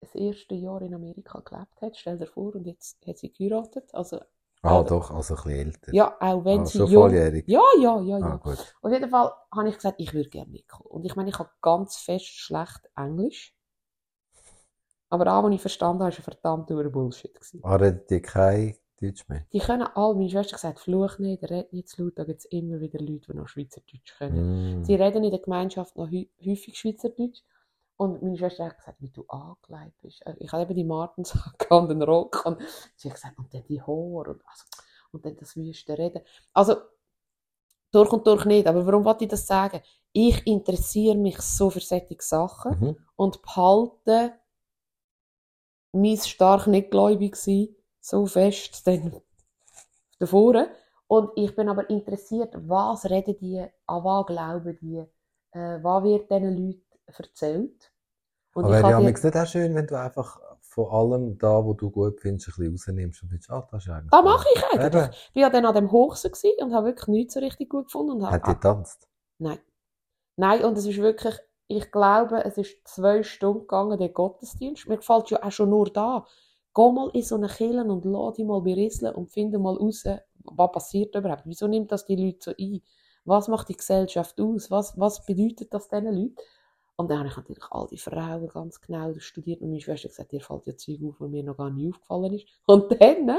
[0.00, 1.96] das erste Jahr in Amerika gelebt hat.
[1.96, 3.94] Stell dir vor, und jetzt hat sie geheiratet.
[3.94, 4.20] Also,
[4.62, 5.94] Ah, doch, also ein bisschen älter.
[5.94, 7.02] ja, auch wenn ah, sie schon jung...
[7.04, 7.44] volljährig.
[7.48, 8.26] Ja, ja, ja, ja.
[8.26, 8.58] Ah, gut.
[8.82, 10.86] Auf jeden Fall habe ich gesagt, ich würde gerne mitkommen.
[10.86, 13.54] Und ich meine, ich habe ganz fest schlecht Englisch.
[15.08, 17.32] Aber auch, was ich verstanden habe, war verdammt durer Bullshit.
[17.62, 19.46] Ah, redet ihr kein Deutsch mehr?
[19.52, 22.44] Die können alle, meine Schwester gesagt, fluch nicht, red nicht zu laut, da gibt es
[22.44, 24.80] immer wieder Leute, die noch Schweizerdeutsch können.
[24.80, 24.84] Mm.
[24.84, 27.42] Sie reden in der Gemeinschaft noch häufig Schweizerdeutsch.
[28.00, 30.24] Und meine Schwester hat gesagt, wie du angelegt bist.
[30.26, 32.46] Äh, Ich habe eben die Martensjacke und den Rock.
[32.46, 32.58] Und
[32.96, 34.64] sie hat gesagt, und dann die Haare und, also,
[35.12, 36.22] und dann das wüste Reden.
[36.54, 36.76] Also,
[37.92, 38.66] durch und durch nicht.
[38.66, 39.80] Aber warum wollte ich das sagen?
[40.12, 42.96] Ich interessiere mich so für solche Sachen Mhm.
[43.16, 44.32] und behalte
[45.92, 47.68] mein stark nicht gläubig sein
[48.00, 49.20] so fest dann
[50.18, 50.68] davor.
[51.06, 54.98] Und ich bin aber interessiert, was reden die, an was glauben die,
[55.52, 57.92] äh, was wird diesen Leuten erzählt.
[58.54, 61.64] Und Aber ich ja die- manchmal nicht auch schön, wenn du einfach von allem da,
[61.64, 64.46] wo du gut findest, ein bisschen rausnimmst und findest, ah, das ist eigentlich das mache
[64.54, 65.02] ich eigentlich.
[65.02, 65.10] Eben.
[65.32, 66.30] Ich war ja dann an dem Hochsee
[66.62, 68.12] und habe wirklich nichts so richtig gut gefunden.
[68.12, 69.08] Und Hat die getanzt?
[69.38, 69.58] Nein.
[70.36, 71.34] Nein, und es ist wirklich,
[71.66, 74.88] ich glaube, es ist zwei Stunden gegangen, der Gottesdienst.
[74.88, 76.24] Mir gefällt ja auch schon nur da.
[76.74, 80.04] Geh mal in so eine Kirche und lass dich mal berieseln und finde mal raus,
[80.44, 81.42] was passiert überhaupt.
[81.46, 82.80] Wieso nimmt das die Leute so ein?
[83.24, 84.70] Was macht die Gesellschaft aus?
[84.70, 86.36] Was, was bedeutet das diesen Leuten?
[87.00, 90.10] Und dann habe ich natürlich all die Frauen ganz genau studiert und meine Schwester hat
[90.10, 92.46] gesagt, dir fällt ja Zeug auf, was mir noch gar nicht aufgefallen ist.
[92.66, 93.38] Und dann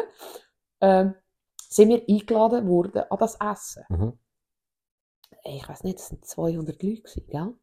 [0.81, 1.13] ähm,
[1.69, 3.83] sind wir eingeladen worden an das Essen.
[3.89, 4.19] Mhm.
[5.43, 7.53] Ich weiß nicht, das waren 200 Leute, gewesen, gell?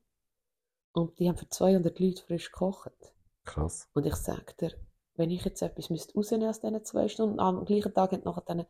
[0.93, 2.93] Und die haben für 200 Leute frisch gekocht.
[3.45, 3.89] Krass.
[3.93, 4.71] Und ich sage dir,
[5.17, 8.45] wenn ich jetzt etwas müsste rausnehmen aus diesen zwei Stunden, am gleichen Tag hat nachher
[8.47, 8.67] dann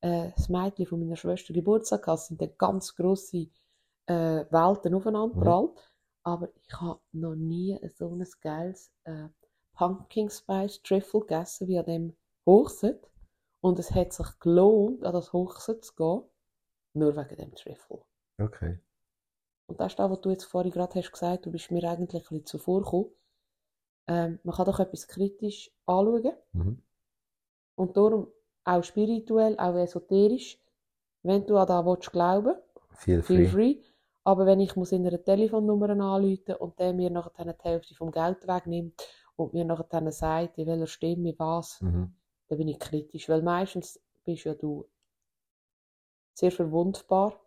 [0.00, 3.48] äh, das Mädchen von meiner Schwester Geburtstag gehabt, es sind dann ganz grosse
[4.06, 5.40] äh, Welten aufeinander Mhm.
[5.40, 5.89] prallt.
[6.22, 9.28] Aber ich habe noch nie so ein geiles äh,
[9.74, 13.08] Pumpkin Spice Trüffel gegessen wie an dem Hochset.
[13.62, 16.22] Und es hat sich gelohnt, an das Hochset zu gehen,
[16.94, 18.00] nur wegen dem Trüffel.
[18.38, 18.78] Okay.
[19.66, 22.22] Und das ist das, was du jetzt vorhin gerade hast gesagt, du bist mir eigentlich
[22.22, 23.10] ein bisschen zuvor gekommen.
[24.08, 26.82] Ähm, man kann doch etwas kritisch anschauen Mhm.
[27.76, 28.28] und darum
[28.64, 30.58] auch spirituell, auch esoterisch,
[31.22, 32.54] wenn du an das willst glauben
[32.92, 33.76] Feel feel free.
[33.76, 33.89] free.
[34.30, 38.10] Aber wenn ich muss in einer Telefonnummer anrufen und der mir nachher die Hälfte vom
[38.12, 38.94] Geld wegnimmt
[39.36, 42.14] und mir nachher sagt, in welcher Stimme was, Mhm.
[42.48, 43.28] dann bin ich kritisch.
[43.28, 44.88] Weil meistens bist ja du
[46.34, 47.40] sehr verwundbar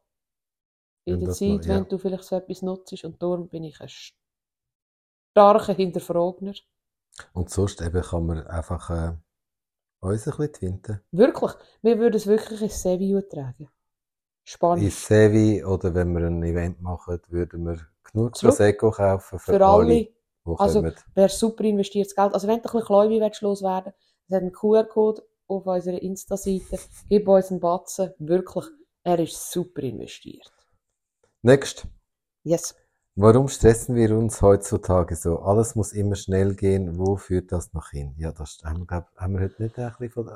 [1.06, 1.76] in der Zeit, mal- ja.
[1.76, 3.04] wenn du vielleicht so etwas nutzt.
[3.06, 3.90] Und darum bin ich ein
[5.32, 6.54] starker Hinterfragner.
[7.34, 9.16] Und sonst eben kann man einfach äh,
[10.00, 11.02] uns ein bisschen twinten.
[11.12, 13.70] Wirklich, wir würden es wirklich ins Sevilla tragen.
[14.44, 14.94] In Spanisch.
[14.96, 17.80] Sevi oder wenn wir ein Event machen, würden wir
[18.12, 18.34] genug.
[18.34, 19.88] Prosecco kaufen für, Für alle.
[19.88, 20.14] die
[20.46, 20.84] Also,
[21.16, 22.34] wäre super investiertes Geld.
[22.34, 23.94] Also wenn du ein bisschen Kläubi willst loswerden
[24.28, 26.80] es hat einen QR-Code auf unserer Insta-Seite.
[27.10, 28.14] Gib uns einen Batzen.
[28.20, 28.66] Wirklich,
[29.04, 30.52] er ist super investiert.
[31.42, 31.86] Next.
[32.44, 32.76] Yes.
[33.16, 35.40] Warum stressen wir uns heutzutage so?
[35.40, 36.98] Alles muss immer schnell gehen.
[36.98, 38.16] Wo führt das noch hin?
[38.18, 40.30] Ja, das haben wir, glaub, haben wir heute nicht ein bisschen von,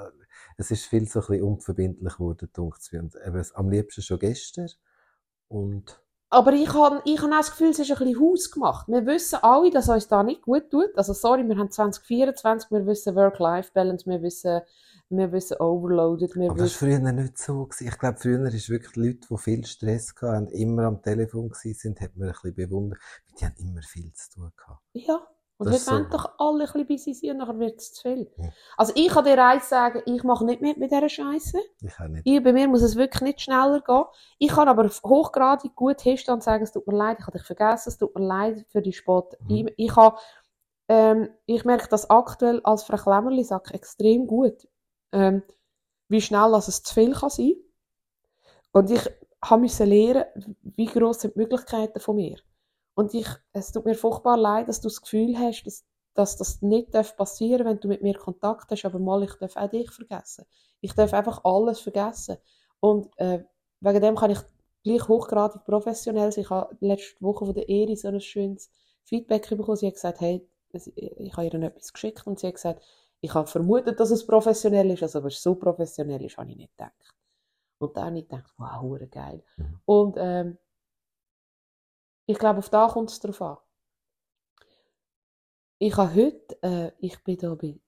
[0.58, 4.70] es ist viel so ein bisschen unverbindlich geworden, dunkt Und eben am liebsten schon gestern.
[5.48, 8.88] Und, Aber ich habe ich hab auch das Gefühl, es ist ein bisschen hausgemacht.
[8.88, 10.98] Wir wissen alle, dass uns da nicht gut tut.
[10.98, 14.62] Also sorry, wir haben 2024, wir wissen Work-Life-Balance, wir wissen,
[15.10, 17.65] wir wissen Overloaded, wir aber das war früher nicht so.
[17.65, 17.88] Gewesen.
[17.88, 22.17] Ich glaube, früher ist wirklich Leute, die viel Stress hatten, immer am Telefon sind, hat
[22.17, 23.00] man ein bisschen bewundert.
[23.39, 24.82] Die haben immer viel zu tun gehabt.
[24.93, 25.26] Ja,
[25.60, 25.91] und Das heute ist so.
[25.91, 28.32] wollen doch alle ein bisschen busy sein und nachher wird es zu viel.
[28.38, 28.50] Ja.
[28.78, 31.60] Also ich kann dir eins sagen, ich mache nicht mit mit dieser Scheiße.
[31.82, 32.22] Ich auch nicht.
[32.26, 34.04] Ich, bei mir muss es wirklich nicht schneller gehen.
[34.38, 37.48] Ich kann aber hochgradig gut hinstehen und sagen, es tut mir leid, ich habe dich
[37.48, 39.36] vergessen, es tut mir leid für die Sport.
[39.48, 39.50] Mhm.
[39.50, 40.17] Ich, ich, habe,
[40.89, 44.67] ähm, ich merke das aktuell als Frau Klemmerli sagt extrem gut,
[45.12, 45.41] ähm,
[46.08, 47.56] wie schnell dass es zu viel kann sein.
[48.74, 49.02] Und ich
[49.58, 52.38] müssen lernen, wie groß sind die Möglichkeiten von mir.
[52.97, 56.63] Und ich, es tut mir furchtbar leid, dass du das Gefühl hast, dass, dass das
[56.63, 59.91] nicht darf passieren wenn du mit mir Kontakt hast, aber mal, ich darf auch dich
[59.91, 60.45] vergessen.
[60.81, 62.38] Ich darf einfach alles vergessen.
[62.79, 63.43] Und äh,
[63.81, 64.39] wegen dem kann ich
[64.83, 66.45] gleich hochgradig professionell sein.
[66.45, 68.71] Ich habe letzte Woche von der Eri so ein schönes
[69.03, 69.77] Feedback bekommen.
[69.77, 72.83] Sie hat gesagt, hey, ich habe ihr etwas geschickt und sie hat gesagt,
[73.21, 76.57] ich habe vermutet, dass es professionell ist, also, aber es so professionell ist, habe ich
[76.57, 77.13] nicht gedacht.
[77.77, 79.43] Und dann habe ich gedacht, wow, geil.
[79.57, 79.79] Mhm.
[79.86, 80.57] Und ähm,
[82.28, 83.58] ich glaube, auf da kommt es drauf an.
[85.80, 87.80] Ich habe heute, äh, ich bin da bei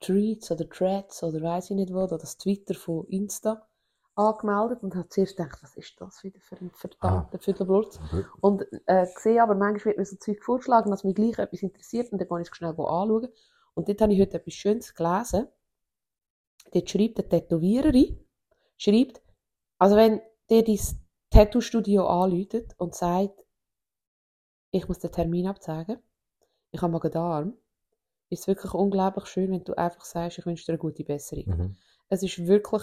[0.00, 3.66] Tweets oder Threads oder weiß ich nicht wo, da das Twitter von Insta
[4.16, 7.98] angemeldet und habe zuerst gedacht, was ist das wieder für ein verdammter Viertelblutz?
[8.40, 12.12] Und äh, gesehen, aber manchmal wird mir so Zeug vorgeschlagen, dass mich gleich etwas interessiert
[12.12, 13.28] und dann gehe ich es schnell anschauen.
[13.74, 15.48] Und dort habe ich heute etwas Schönes gelesen.
[16.72, 18.24] Dort schreibt eine Tätowiererin,
[18.76, 19.22] schreibt,
[19.78, 20.80] also wenn dir dein
[21.30, 23.43] Tattoo-Studio anläutet und sagt,
[24.74, 25.98] ich muss den Termin absagen,
[26.72, 27.56] ich habe Magen-Darm,
[28.28, 31.44] ist es wirklich unglaublich schön, wenn du einfach sagst, ich wünsche dir eine gute Besserung.
[31.46, 31.76] Mhm.
[32.08, 32.82] Es ist wirklich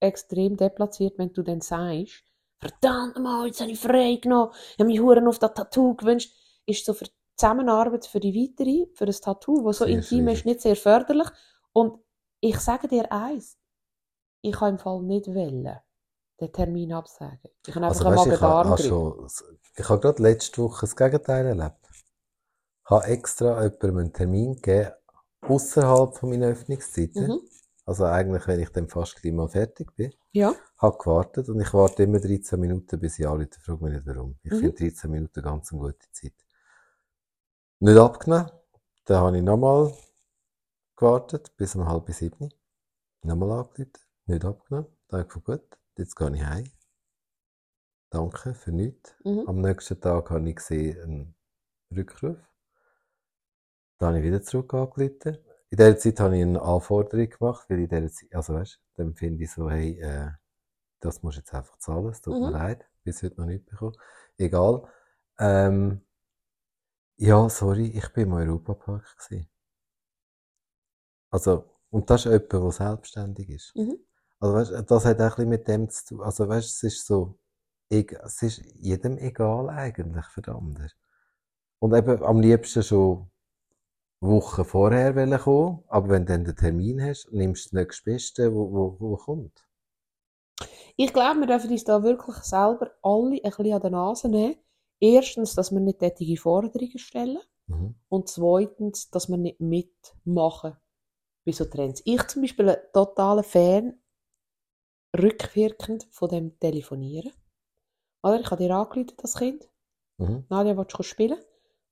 [0.00, 2.24] extrem deplatziert, wenn du dann sagst,
[2.58, 6.34] verdammt mal, jetzt habe ich frei genommen, ich habe mich Huren auf das Tattoo gewünscht,
[6.66, 10.26] ist so für die Zusammenarbeit für die weitere, für das Tattoo, das so Sehr intim
[10.26, 10.38] schwierig.
[10.40, 11.28] ist, nicht sehr förderlich.
[11.72, 11.98] Und
[12.40, 13.58] ich sage dir eins,
[14.42, 15.78] ich kann im Fall nicht wählen,
[16.40, 17.50] den Termin absagen.
[17.66, 19.28] Ich habe einfach Also, weißt, einen ich schon,
[19.76, 21.88] ich habe gerade letzte Woche das Gegenteil erlebt.
[22.84, 24.92] Ich habe extra jemandem einen Termin gegeben,
[25.42, 27.28] außerhalb von meiner Öffnungszeiten.
[27.28, 27.40] Mhm.
[27.86, 30.12] Also eigentlich, wenn ich dann fast gleich mal fertig bin.
[30.32, 33.60] Ja, Habe gewartet und ich warte immer 13 Minuten, bis ich anrufe.
[33.60, 34.38] Frag mich nicht warum.
[34.42, 34.58] Ich Mhm.
[34.58, 36.32] finde 13 Minuten ganz eine gute Zeit.
[37.80, 38.50] Nicht abgenommen.
[39.04, 39.94] Dann habe ich nochmal
[40.96, 42.48] gewartet, bis um halb sieben.
[43.22, 43.92] Nochmal angerufen.
[44.26, 44.88] Nicht abgenommen.
[45.08, 46.64] Dann habe ich gedacht, gut, jetzt gehe ich heim.
[48.10, 49.14] Danke für nichts.
[49.24, 49.44] mhm.
[49.46, 51.34] Am nächsten Tag habe ich gesehen einen
[51.94, 52.38] Rückruf.
[53.98, 55.38] Dann habe ich wieder zurück angerufen.
[55.70, 59.14] In dieser Zeit habe ich eine Anforderung gemacht, weil in dieser Zeit, also weißt, dann
[59.14, 60.30] finde ich so, hey, äh,
[61.00, 62.52] das musst du jetzt einfach zahlen, es tut mir Mhm.
[62.52, 63.96] leid, bis heute noch nicht bekommen.
[64.38, 64.82] Egal.
[65.38, 66.02] Ähm,
[67.16, 69.48] ja, sorry, ich bin im Europapark gewesen.
[71.30, 73.76] Also, und das ist jemand, der selbstständig ist.
[73.76, 73.98] Mhm.
[74.40, 76.20] Also, weißt, das hat auch ein bisschen mit dem zu tun.
[76.22, 77.38] Also, weißt, es ist so,
[77.88, 80.90] es ist jedem egal eigentlich den anderen.
[81.78, 83.30] Und eben am liebsten schon
[84.20, 88.54] Wochen vorher wollen kommen, aber wenn du dann den Termin hast, nimmst du das nächstbeste,
[88.54, 89.66] wo, wo, wo kommt.
[90.96, 94.56] Ich glaube, wir dürfen uns da wirklich selber alle ein bisschen an der Nase nehmen.
[95.00, 97.40] Erstens, dass wir nicht tätige Forderungen stellen.
[97.66, 97.96] Mhm.
[98.08, 100.76] Und zweitens, dass wir nicht mitmachen
[101.44, 102.00] bei so Trends.
[102.04, 103.98] Ich zum Beispiel ein totaler Fan,
[105.14, 107.32] rückwirkend von dem Telefonieren.
[108.22, 108.40] Oder?
[108.40, 109.68] Ich habe dir angerufen, das Kind.
[110.18, 110.44] Mhm.
[110.48, 111.38] Nadia, willst du spielen?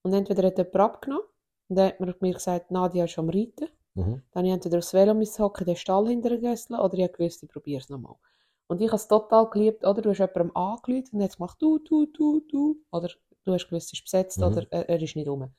[0.03, 1.25] Und entweder hat jemand abgenommen
[1.69, 3.69] und dann hat man mir gesagt, Nadia ist am Reiten.
[3.95, 4.23] Mhm.
[4.33, 7.49] Dann habe ich entweder aufs Velo hocken, den Stall hintergegessen oder ich habe gewusst, ich
[7.49, 8.17] probiere es nochmal.
[8.67, 10.01] Und ich habe es total geliebt, oder?
[10.01, 12.77] Du hast jemandem angerufen und jetzt gemacht, du, du, du, du.
[12.91, 13.11] Oder
[13.45, 14.45] du hast gewusst, es ist besetzt Mhm.
[14.45, 15.51] oder er, er ist nicht rum.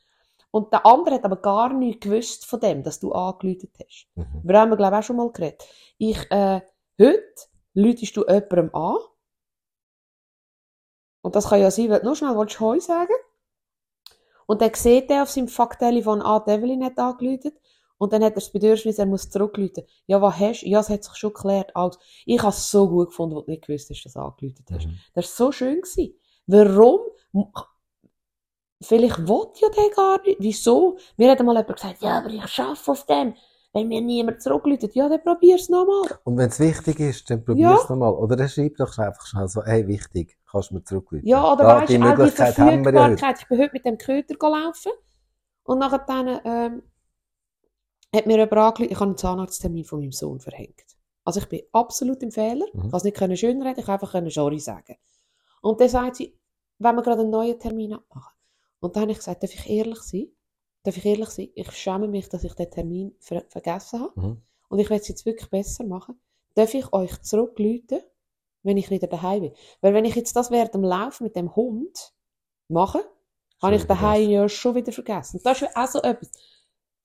[0.51, 4.07] Und der andere hat aber gar nichts gewusst von dem, dass du angerufen hast.
[4.15, 4.41] Mhm.
[4.43, 5.63] Wir haben, glaube ich, auch schon mal geredet.
[5.97, 6.61] Ich, äh,
[6.99, 7.23] heute
[7.73, 8.97] läutest du jemandem an.
[11.21, 13.13] Und das kann ja sein, weil du nur schnell willst Heu sagen
[14.45, 17.55] Und dann sieht er auf seinem Fuck-Telefon an, die Evelyn hat angeläutet.
[17.97, 19.85] Und dann hat er das Bedürfnis, er muss zurückläuten.
[20.07, 20.67] Ja, was hast du?
[20.67, 21.73] Ja, es hat sich schon geklärt.
[21.75, 24.65] Also, ich habe es so gut gefunden, als du nicht gewusst hast, dass du angeläutet
[24.71, 24.87] hast.
[24.87, 24.99] Mhm.
[25.13, 25.81] Das war so schön.
[25.81, 26.19] Gewesen.
[26.45, 26.99] Warum?
[28.81, 30.37] Vielleicht will ja der gar nicht.
[30.39, 30.97] Wieso?
[31.15, 33.35] Mir hat einmal jemand gesagt, ja, aber ich arbeite auf dem.
[33.73, 36.19] Wenn mir niemand zurückläutet, ja, dann probier's nochmal.
[36.23, 38.13] Und wenn es wichtig ist, dann probier es nochmal.
[38.13, 41.27] Oder dann schreib doch einfach schnell so, hey, wichtig, kannst du mir zurückrufen.
[41.27, 43.33] Ja, oder Da, weißt die auch die Möglichkeit haben wir ja heute.
[43.39, 44.91] Ich bin heute mit dem Köter laufen.
[45.63, 46.83] Und nachher dann, ähm,
[48.15, 50.85] hat mir jemand angerufen, ich habe einen Zahnarzttermin von meinem Sohn verhängt.
[51.23, 52.65] Also ich bin absolut im Fehler.
[52.73, 52.83] Mhm.
[52.85, 54.97] Ich kann es nicht können schön reden, ich kann einfach können sorry sagen.
[55.61, 56.37] Und dann sagt sie,
[56.79, 58.33] wenn wir gerade einen neuen Termin abmachen.
[58.81, 60.27] Und dann habe ich gesagt, darf ich ehrlich sein?
[60.83, 61.49] Darf ich ehrlich sein?
[61.55, 64.19] Ich schäme mich, dass ich den Termin ver vergessen habe.
[64.19, 64.41] Mhm.
[64.69, 66.19] Und ich will es jetzt wirklich besser machen.
[66.55, 68.01] Darf ich euch zurückrufen,
[68.63, 69.53] wenn ich wieder daheim bin?
[69.81, 72.13] Weil wenn ich jetzt das während dem Lauf mit dem Hund
[72.67, 72.99] mache,
[73.61, 75.39] habe ich daheim ja schon wieder vergessen.
[75.43, 76.31] Das ist ja auch so etwas.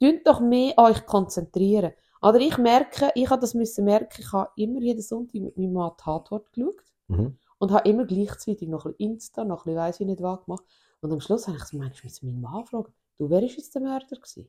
[0.00, 1.92] Tönt doch mehr euch konzentrieren.
[2.20, 5.72] Oder ich merke, ich habe das müssen merken, ich habe immer jeden Sonntag mit meinem
[5.72, 7.38] Mann Tatort geschaut Mhm.
[7.58, 10.44] und habe immer gleichzeitig noch ein bisschen Insta, noch ein bisschen weiss ich nicht was
[10.44, 10.64] gemacht.
[11.00, 13.57] Und am Schluss habe ich so, Mensch, ich muss meinen Mann fragen, du, wer ist
[13.57, 14.48] jetzt der Mörder gewesen?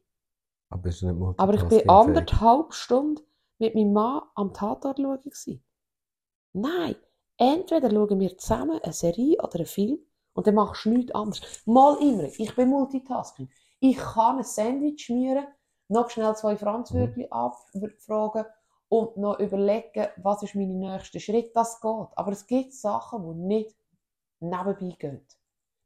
[0.69, 3.23] Aber bist du nicht Aber ich bin anderthalb Stunden
[3.57, 5.63] mit meinem Mann am Tatort schauen.
[6.53, 6.95] Nein,
[7.37, 9.99] entweder schauen wir zusammen eine Serie oder einen Film
[10.33, 11.63] und dann machst du nichts anderes.
[11.65, 13.49] Mal immer, ich bin Multitasking.
[13.79, 15.47] Ich kann ein Sandwich schmieren,
[15.87, 18.45] noch schnell zwei Franzwürstchen abfragen
[18.89, 21.55] und noch überlegen, was ist mein nächster Schritt.
[21.55, 22.07] Das geht.
[22.15, 23.75] Aber es gibt Sachen, die nicht
[24.39, 25.25] nebenbei gehen.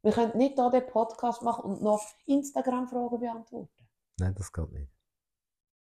[0.04, 3.70] Wir können nicht hier den Podcast machen und noch Instagram-Fragen beantworten.
[4.18, 4.92] Nein, das geht nicht.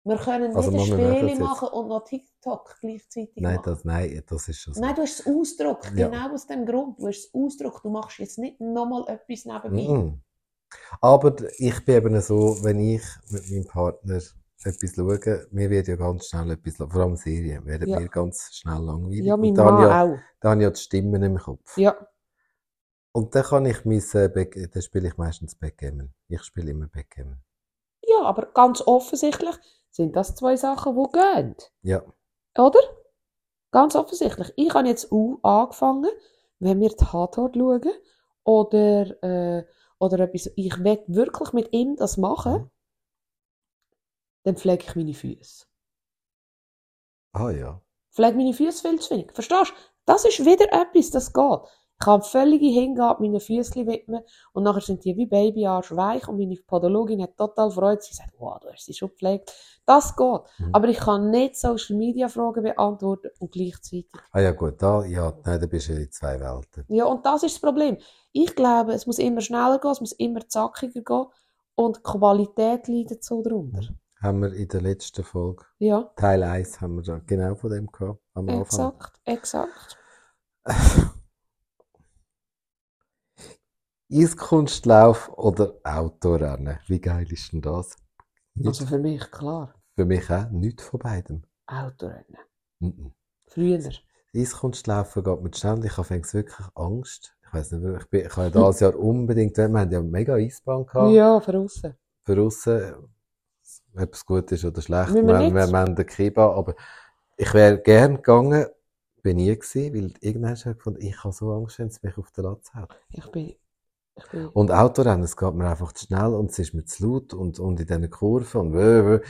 [0.05, 3.63] Wir können Also, nicht wir machen und noch TikTok gleichzeitig Nein, machen.
[3.65, 4.79] das, nein, das ist schon so.
[4.79, 5.91] Nein, du hast es ausgedruckt.
[5.93, 6.07] Ja.
[6.07, 6.97] Genau aus dem Grund.
[6.97, 7.83] Du hast es ausgedruckt.
[7.83, 9.93] Du machst jetzt nicht nochmal etwas nebenbei.
[9.93, 10.21] Mhm.
[11.01, 14.21] Aber ich bin eben so, wenn ich mit meinem Partner
[14.63, 17.99] etwas schaue, mir wird ja ganz schnell etwas, vor allem Serien, werden Ja.
[17.99, 19.25] mir ganz schnell langweilig.
[19.25, 20.19] Ja, mein Und da habe ich Mann ja, auch.
[20.39, 21.77] da habe ich ja die Stimmen im Kopf.
[21.77, 21.95] Ja,
[23.17, 26.13] Und dann kann ich mein, äh, dann spiele ich meistens Backgammon.
[26.27, 27.41] Ich spiele immer Backgammon.
[28.03, 29.55] ja, aber ganz offensichtlich
[29.89, 31.55] sind das zwei Sachen, die gehen.
[31.81, 32.03] Ja.
[32.55, 32.79] Oder?
[33.71, 34.53] Ganz offensichtlich.
[34.55, 36.11] Ich habe jetzt auch angefangen,
[36.59, 37.91] wenn wir Tatort schauen
[38.43, 39.65] oder, äh,
[39.97, 42.71] oder etwas, ich will wirklich mit ihm das machen, Mhm.
[44.43, 45.65] dann pflege ich meine Füße.
[47.33, 47.81] Ah ja.
[48.11, 49.31] Pflege meine Füße viel zu wenig.
[49.33, 49.75] Verstehst du?
[50.05, 51.61] Das ist wieder etwas, das geht.
[51.99, 54.21] Ich kann völlige Hingabe meinen Füßchen widmen
[54.53, 58.01] und nachher sind die wie Babyarsch weich und meine Podologin hat total Freude.
[58.03, 59.51] Sie sagt, wow, du hast sie schon gepflegt.
[59.83, 60.41] Das geht.
[60.59, 60.69] Mhm.
[60.73, 64.11] Aber ich kann nicht Social Media Fragen beantworten und gleichzeitig.
[64.31, 66.85] Ah ja, gut, da, ja, nein, da bist du in zwei Welten.
[66.87, 67.97] Ja, und das ist das Problem.
[68.31, 71.25] Ich glaube, es muss immer schneller gehen, es muss immer zackiger gehen
[71.73, 73.81] und die Qualität leidet so darunter.
[74.21, 77.87] Haben wir in der letzten Folge, Ja, Teil 1, haben wir da genau von dem
[77.91, 78.61] gehabt, am Anfang.
[78.65, 79.97] exakt, exakt.
[84.11, 86.79] Eiskunstlauf oder Autorennen?
[86.87, 87.95] Wie geil ist denn das?
[88.55, 91.43] Nicht, Also für mich, klar, für mich auch nichts von beidem.
[91.65, 92.37] Autorennen.
[92.79, 93.13] Mhm.
[93.47, 93.79] Früher.
[94.35, 97.35] Eiskunstlaufen geht mir ständig, ich habe wirklich Angst.
[97.41, 100.01] Ich weiß nicht, ich, bin, ich habe ja dieses Jahr unbedingt, wir haben ja eine
[100.01, 101.13] mega Eisbahn gehabt.
[101.13, 101.95] Ja, für aussen.
[102.23, 102.93] Für aussen,
[103.97, 106.75] ob es gut ist oder schlecht, wir, wir wir, haben den Kiba, aber
[107.37, 108.67] ich wäre gern gegangen,
[109.23, 112.17] bin nie gewesen, weil irgendwann habe ich gefunden, ich habe so Angst, wenn es mich
[112.17, 112.97] auf den Latz hat.
[113.09, 113.55] Ich bin, ich bin,
[114.53, 117.59] Und Autorennen, es geht mir einfach zu schnell und es ist mir zu laut und,
[117.59, 119.21] und in diesen Kurven und wö,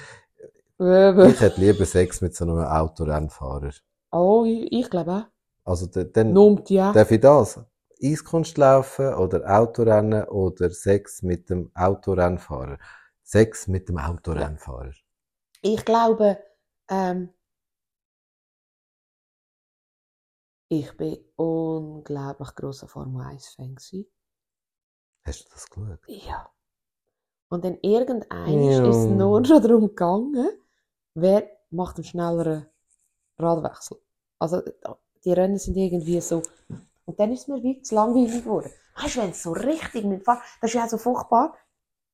[0.80, 1.28] wö.
[1.28, 3.72] Ich hätte lieber Sex mit so einem Autorennfahrer.
[4.12, 5.24] oh, ich, ich glaube auch.
[5.72, 6.94] Also, dann Nummt ja.
[6.94, 7.60] darf ich das?
[8.02, 12.78] Eiskunst laufen oder Autorennen oder Sex mit dem Autorennfahrer?
[13.24, 14.94] Sex mit dem Autorennfahrer.
[15.62, 16.38] Ich glaube,
[16.90, 17.34] ähm,
[20.70, 24.06] ich bin unglaublich grosser Formel 1-Fan gewesen.
[25.28, 26.00] Hast du das geschaut?
[26.08, 26.50] Ja.
[27.50, 28.88] Und dann irgendein Ja.
[28.90, 30.50] ist es nur schon darum gegangen,
[31.14, 32.66] wer macht einen schnelleren
[33.38, 33.98] Radwechsel.
[34.40, 34.62] Also,
[35.24, 36.42] die Rennen sind irgendwie so.
[37.06, 38.72] Und dann ist es mir wie zu langweilig geworden.
[39.02, 41.56] Weißt du, wenn es so richtig mit Fahr- das ist ja auch so furchtbar,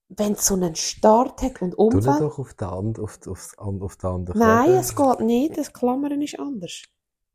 [0.10, 2.22] wenn es so einen Start hat und nicht Umfeld.
[2.22, 5.58] doch auf der And, auf, auf der andere Nein, es geht nicht.
[5.58, 6.84] Das Klammern ist anders.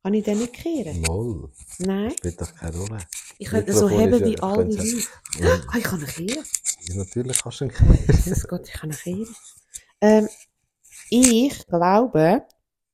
[0.02, 1.02] Kann ich den nicht kehren?
[1.02, 1.50] Moll.
[1.78, 2.12] Nein.
[2.12, 2.98] Spielt doch keine Rolle.
[3.38, 5.66] Ich könnte so Mikrofon heben wie all die könntest Leute.
[5.68, 6.44] Ah, ich kann ihn kehren.
[6.88, 7.98] ja, natürlich kannst du ihn kehren.
[8.06, 9.36] Jesus Gott, ich kann ihn kehren.
[10.00, 10.28] Ähm,
[11.10, 12.46] ich glaube,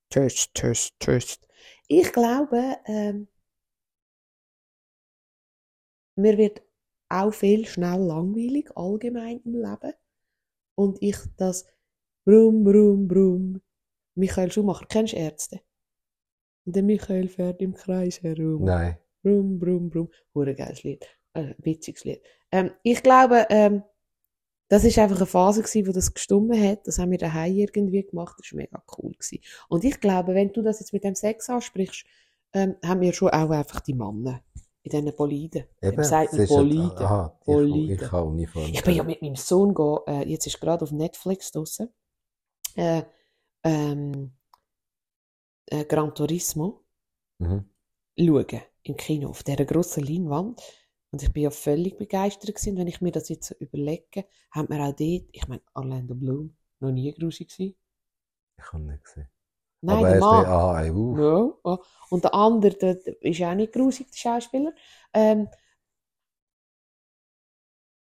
[0.09, 1.47] Test, Test, Test.
[1.89, 3.29] Ich glaube, ähm,
[6.17, 6.63] mir wird
[7.09, 9.93] auch viel schnell langweilig, allgemein im Leben.
[10.77, 11.67] Und ich das
[12.25, 13.61] Brum, Brum, Brum.
[14.15, 15.61] Michael Schumacher, kennst du Ärzte?
[16.67, 18.65] Und der Michael fährt im Kreis herum.
[18.65, 18.97] Nein.
[19.23, 20.09] Brum, brum, brum.
[20.35, 21.05] Hure geiles Lied.
[21.35, 22.23] Äh, witziges Lied.
[22.53, 23.83] Ähm, ich glaube, ähm,
[24.69, 26.87] das ist einfach eine Phase gewesen, wo das gestummen hat.
[26.87, 28.37] Das haben wir daheim irgendwie gemacht.
[28.39, 29.41] Das war mega cool gewesen.
[29.69, 32.05] Und ich glaube, wenn du das jetzt mit dem Sex ansprichst,
[32.55, 34.43] ähm, haben wir schon auch einfach die Männer
[34.83, 35.65] in diesen Boliden.
[35.83, 36.99] Eben, sagt man es ist ja- Boliden.
[36.99, 38.05] Aha, ich, Boliden.
[38.05, 38.65] ich habe Uniform.
[38.73, 41.89] Ich bin ja mit meinem Sohn go, äh, jetzt ist gerade auf Netflix draussen,
[42.77, 43.03] äh,
[43.65, 44.33] ähm,
[45.67, 46.83] äh, Gran Turismo
[47.39, 47.69] Mhm.
[48.19, 50.63] schauen im Kino auf dieser grossen Leinwand.
[51.11, 52.77] Und ich bin ja völlig begeistert gewesen.
[52.77, 54.99] Wenn ich mir das jetzt so überlege, haben wir auch dort,
[55.33, 57.77] ich meine, Orlando Bloom, noch nie grusig gewesen.
[58.59, 59.29] Ich habe nicht gesehen.
[59.83, 60.45] Nein, Aber der er Mann.
[60.45, 61.19] bei AEU.
[61.19, 61.79] Ja, ja.
[62.11, 64.73] Und der andere, der, der ist auch nicht grusig, der Schauspieler.
[65.13, 65.49] Ähm,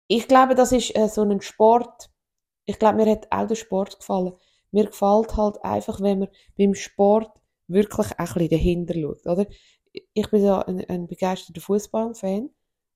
[0.08, 2.10] ich glaube, das ist äh, so ein Sport.
[2.66, 4.34] Ich glaube, mir hat auch der Sport gefallen.
[4.70, 7.30] Mir gefällt halt einfach, wenn man beim Sport
[7.72, 9.46] wirklich auch ein bisschen dahinter schaut, oder?
[10.14, 12.50] Ich bin ja ein, ein begeisterter Fußballfan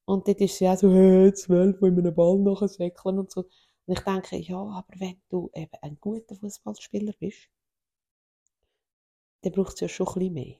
[0.07, 3.43] und dort ist ja so, hey, zwölf, wo in einem Ball nachsäckeln und so.
[3.87, 7.49] Und ich denke, ja, aber wenn du eben ein guter Fußballspieler bist,
[9.43, 10.57] dann braucht es ja schon ein bisschen mehr.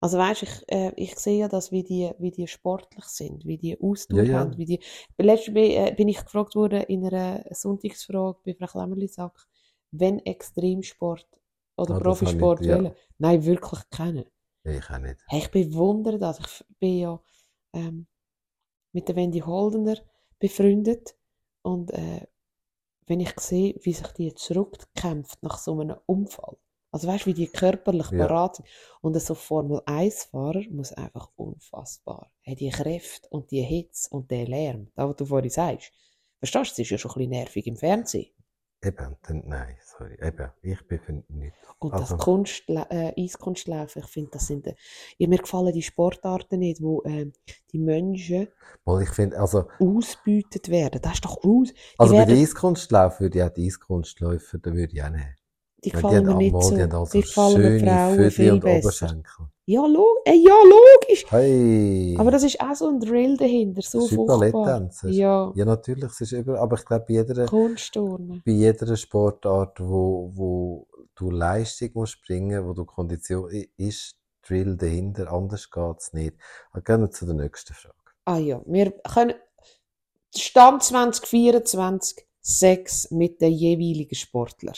[0.00, 3.58] Also weißt, ich, äh, ich sehe ja das, wie die, wie die sportlich sind, wie
[3.58, 4.38] die Ausdauer Ja, ja.
[4.40, 4.80] haben, wie die.
[5.18, 9.48] Letztes bin, äh, bin ich gefragt worden in einer Sonntagsfrage bei Frau Klemmerli-Sack,
[9.90, 11.26] wenn Extremsport
[11.78, 12.78] oder das Profisport ich- ja.
[12.78, 12.94] wählen.
[13.18, 14.24] Nein, wirklich kennen.
[14.64, 15.20] Ich auch nicht.
[15.28, 16.38] Hey, ich bewundere das.
[16.40, 17.20] Ich bin ja
[17.72, 18.06] ähm,
[18.92, 19.96] mit der Wendy Holdener
[20.38, 21.16] befreundet
[21.62, 22.26] und äh,
[23.06, 26.56] wenn ich sehe, wie sich die zurückkämpft nach so einem Unfall,
[26.90, 28.26] also weißt du, wie die körperlich Ja.
[28.26, 28.68] parat sind
[29.00, 34.46] und so Formel 1-Fahrer muss einfach unfassbar, hey, die Kräfte und die Hitze und der
[34.46, 35.92] Lärm, da was du vorhin sagst,
[36.38, 38.30] verstehst du, das ist ja schon ein bisschen nervig im Fernsehen.
[38.80, 40.16] Eben, dann, nein, sorry.
[40.22, 41.54] Eben, ich bin für nicht.
[41.80, 44.74] Und Also- das Kunstla äh, Eiskunstlaufen, ich finde, das sind, äh,
[45.18, 47.32] ja, mir gefallen die Sportarten nicht, wo ähm,
[47.72, 48.46] die Menschen
[48.84, 51.00] Weil ich finde, also, ausbeutet werden.
[51.02, 51.68] Das ist doch aus.
[51.72, 55.10] Die, also bei werden, der Eiskunstlauf würde ich auch die Eiskunstläufer, da würde ich auch
[55.10, 55.34] nehmen.
[55.84, 56.76] die gefallen mir haben nicht mal- so.
[56.76, 59.06] Die also die gefallen mir schöne Frauen viel und besser.
[59.06, 59.46] Oberschenkel.
[59.70, 61.26] Ja, log äh, ja, logisch.
[61.28, 62.16] Hey!
[62.18, 64.90] Aber das ist auch so ein Drill dahinter, so Das ist furchtbar.
[65.04, 68.42] Ja, Ja, natürlich, es ist über, aber ich glaube, bei jeder, Kunstturnen.
[68.46, 75.30] bei jeder Sportart, wo, wo du Leistung musst bringen, wo du Kondition, ist Drill dahinter,
[75.30, 76.34] anders geht's nicht.
[76.72, 77.94] Aber gehen wir zu der nächsten Frage.
[78.24, 79.34] Ah ja, wir können
[80.34, 84.76] Stand 2024 Sex mit den jeweiligen Sportlern.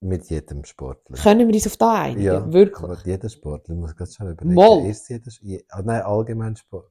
[0.00, 1.16] Mit jedem Sportler.
[1.16, 2.22] Können wir uns auf da einigen?
[2.22, 2.88] Ja, Wirklich?
[2.88, 4.54] Mit jedem Sportler, ich muss ganz schnell überlegen.
[4.54, 4.86] Mal.
[4.86, 6.90] Ist jeder, je, ah, nein, allgemein Sport.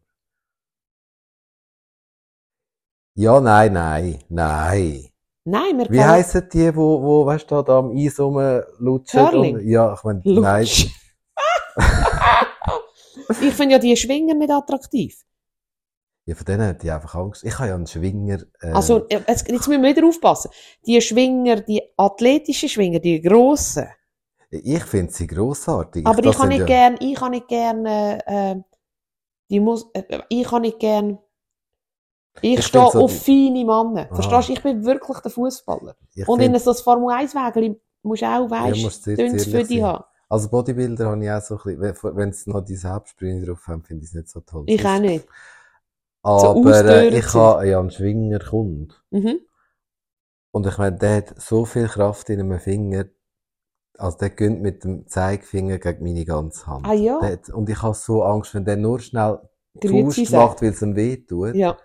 [3.18, 5.08] Ja, nein, nein, nein.
[5.46, 9.20] Nein, wir Wie heissen die, wo, wo, weißt du, da am Eis rumlutschen?
[9.28, 9.56] Curling.
[9.58, 10.68] Und, ja, ich meine, nein.
[13.42, 15.24] Ich finde ja die Schwinger nicht attraktiv.
[16.28, 17.44] Ja, von denen hätte ich einfach Angst.
[17.44, 20.50] Ich habe ja einen Schwinger, äh, Also, äh, jetzt, jetzt müssen wir wieder aufpassen.
[20.88, 23.88] Die Schwinger, die athletischen Schwinger, die grossen.
[24.50, 26.06] ich finde sie grossartig.
[26.08, 28.18] Aber ich kann nicht ja, gern, ich kann nicht gern, äh,
[28.54, 28.56] äh,
[29.50, 31.20] die muss, äh, ich kann nicht gern,
[32.42, 34.08] ich, Ich stehe so auf die- feine Männer.
[34.10, 34.16] Aha.
[34.16, 34.54] Verstehst du?
[34.54, 35.96] Ich bin wirklich der Fußballer.
[36.28, 39.64] Und find- in so ein Formel 1 Wägel musst du auch, weißt, sehr dünnes für
[39.64, 40.04] dich haben.
[40.28, 43.84] Also Bodybuilder habe ich auch so ein bisschen, wenn sie noch die Selbstsprühe drauf haben,
[43.84, 44.64] finde ich es nicht so toll.
[44.68, 45.26] Ich auch nicht.
[46.26, 49.04] Aber äh, ich habe ja einen Schwingerkund.
[49.12, 49.40] Mhm.
[50.52, 53.06] Und ich meine, der hat so viel Kraft in einem Finger,
[53.98, 56.86] also der gönnt mit dem Zeigefinger gegen meine ganze Hand.
[56.88, 57.22] Ah ja?
[57.22, 59.40] Hat, und ich habe so Angst, wenn der nur schnell
[59.82, 60.32] sagt.
[60.32, 61.78] macht, weil es ihm weh tut, Ja,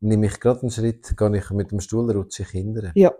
[0.00, 2.92] nehme ich gerade einen Schritt, gehe ich mit dem Stuhl rutsche ich hinterher.
[2.94, 3.12] ja.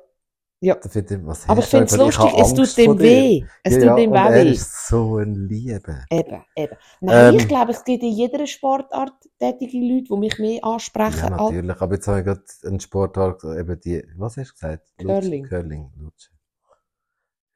[0.60, 0.76] Ja.
[0.76, 3.44] Ich, was Aber ich finde es lustig, es tut dem weh.
[3.62, 4.50] Es ja, tut ja, dem und auch er weh.
[4.50, 6.04] ist so ein Liebe.
[6.10, 6.76] Eben, eben.
[7.00, 11.18] Nein, Ähm, ich glaube, es gibt in jeder Sportart tätige Leute, die mich mehr ansprechen
[11.18, 11.80] Ja, als natürlich.
[11.80, 14.88] Aber jetzt habe ich gerade einen Sportart, eben die, was hast du gesagt?
[14.98, 15.44] Curling.
[15.44, 16.38] Lutschen, Curling, Lutschen.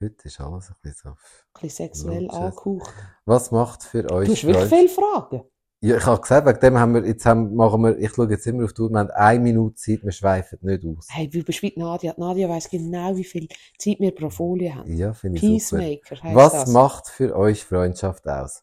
[0.01, 1.09] Heute ist alles ein bisschen so.
[1.11, 1.17] ein
[1.61, 2.93] bisschen sexuell angehaucht.
[3.25, 5.43] Was macht für euch Du hast wirklich viele Fragen.
[5.85, 8.47] Ja, ich habe gesagt, wegen dem haben wir, jetzt haben, machen wir, ich schaue jetzt
[8.47, 11.09] immer auf die Uhr, wir haben eine Minute Zeit, wir schweifen nicht aus.
[11.11, 12.15] Hey, wie die Nadia.
[12.17, 14.97] Nadia weiss genau, wie viel Zeit wir pro Folie haben.
[14.97, 15.83] Ja, finde ich super.
[15.83, 16.69] Peacemaker heisst Was das.
[16.69, 18.63] macht für euch Freundschaft aus?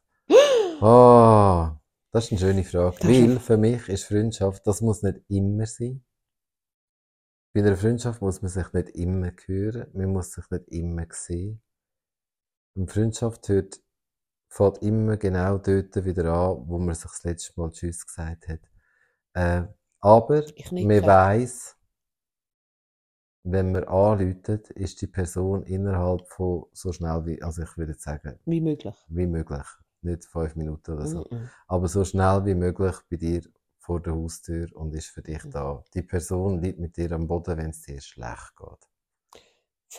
[0.79, 1.67] Oh,
[2.13, 2.95] das ist eine schöne Frage.
[3.01, 6.01] Das Weil für mich ist Freundschaft, das muss nicht immer sein.
[7.53, 11.61] Bei einer Freundschaft muss man sich nicht immer hören, man muss sich nicht immer sehen.
[12.75, 13.81] Und Freundschaft hört,
[14.49, 18.59] fängt immer genau dort wieder an, wo man sich das letzte Mal Tschüss gesagt hat.
[19.33, 19.63] Äh,
[20.01, 21.77] aber man weiss,
[23.43, 28.39] wenn man anläutet, ist die Person innerhalb von so schnell wie, also ich würde sagen,
[28.45, 28.95] Wie möglich.
[29.07, 29.65] wie möglich.
[30.01, 31.25] Nicht fünf Minuten oder so.
[31.29, 31.49] Mhm.
[31.67, 33.41] Aber so schnell wie möglich bei dir
[33.77, 35.51] vor der Haustür und ist für dich Mhm.
[35.51, 35.83] da.
[35.93, 38.67] Die Person liegt mit dir am Boden, wenn es dir schlecht geht.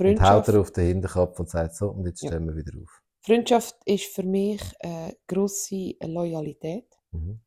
[0.04, 2.28] Und haut Freundschaft, er auf den Hinterkopf und sagt so, und jetzt Ja.
[2.28, 3.02] stehen wir wieder auf.
[3.22, 7.40] Freundschaft ist für mich eine grosse Loyalität, Mhm.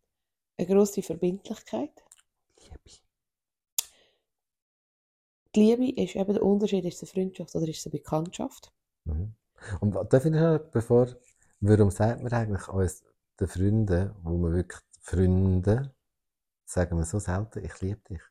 [0.57, 2.03] eine grosse Verbindlichkeit.
[2.59, 2.80] Liebe.
[5.55, 8.71] Die Liebe ist eben der Unterschied, ist es eine Freundschaft oder ist es eine Bekanntschaft?
[9.05, 9.36] Mhm.
[9.82, 11.07] Und darf ich noch, bevor,
[11.59, 13.03] warum sagt man eigentlich uns
[13.39, 15.93] den Freunden, wo man wirklich Freunde,
[16.65, 18.21] sagen wir so selten, ich liebe dich.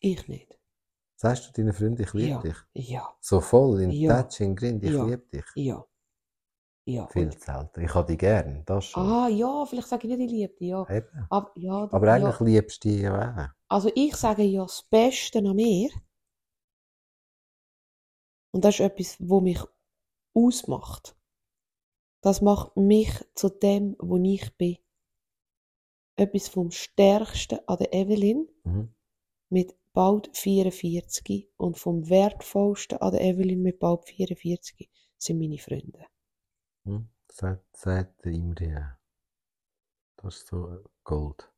[0.00, 0.59] Ich nicht.
[1.22, 2.38] Sagst du deinen Freunden, ich liebe Ja.
[2.40, 2.56] dich?
[2.72, 4.22] Ja, So voll, in Ja.
[4.22, 5.04] Touch, in Grind, ich Ja.
[5.04, 5.44] liebe dich.
[5.54, 5.84] ja,
[6.86, 7.06] ja.
[7.08, 7.82] Viel zu selten.
[7.82, 9.02] Ich habe dich gern, das schon.
[9.06, 10.88] ah, ja, vielleicht sage ich nicht, ich liebe dich, ja.
[10.88, 11.26] Eben.
[11.28, 12.14] Aber, ja, Aber ja.
[12.14, 13.12] eigentlich liebst du dich ja
[13.50, 13.50] auch.
[13.68, 15.90] Also ich sage ja das Beste an mir.
[18.54, 19.60] Und das ist etwas, wo mich
[20.34, 21.14] ausmacht.
[22.22, 24.78] Das macht mich zu dem, wo ich bin.
[26.16, 28.94] Etwas vom Stärksten an der Evelyn Mhm.
[29.50, 34.88] mit bald 44 und vom Wertvollsten an der Evelyn mit bald 44
[35.18, 36.06] sind meine Freunde.
[36.84, 37.08] Mhm.
[37.28, 38.98] Sagt, Imre ja.
[40.16, 41.50] Das ist so äh, Gold.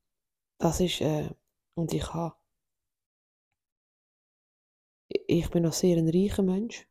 [0.58, 1.30] Das ist, äh,
[1.74, 2.36] und ich habe,
[5.08, 6.86] ich bin noch sehr ein reicher Mensch.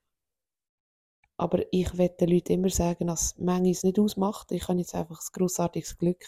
[1.38, 4.52] Aber ich werde den Leuten immer sagen, dass Menge es nicht ausmacht.
[4.52, 6.24] Ich habe jetzt einfach ein grossartiges Glück.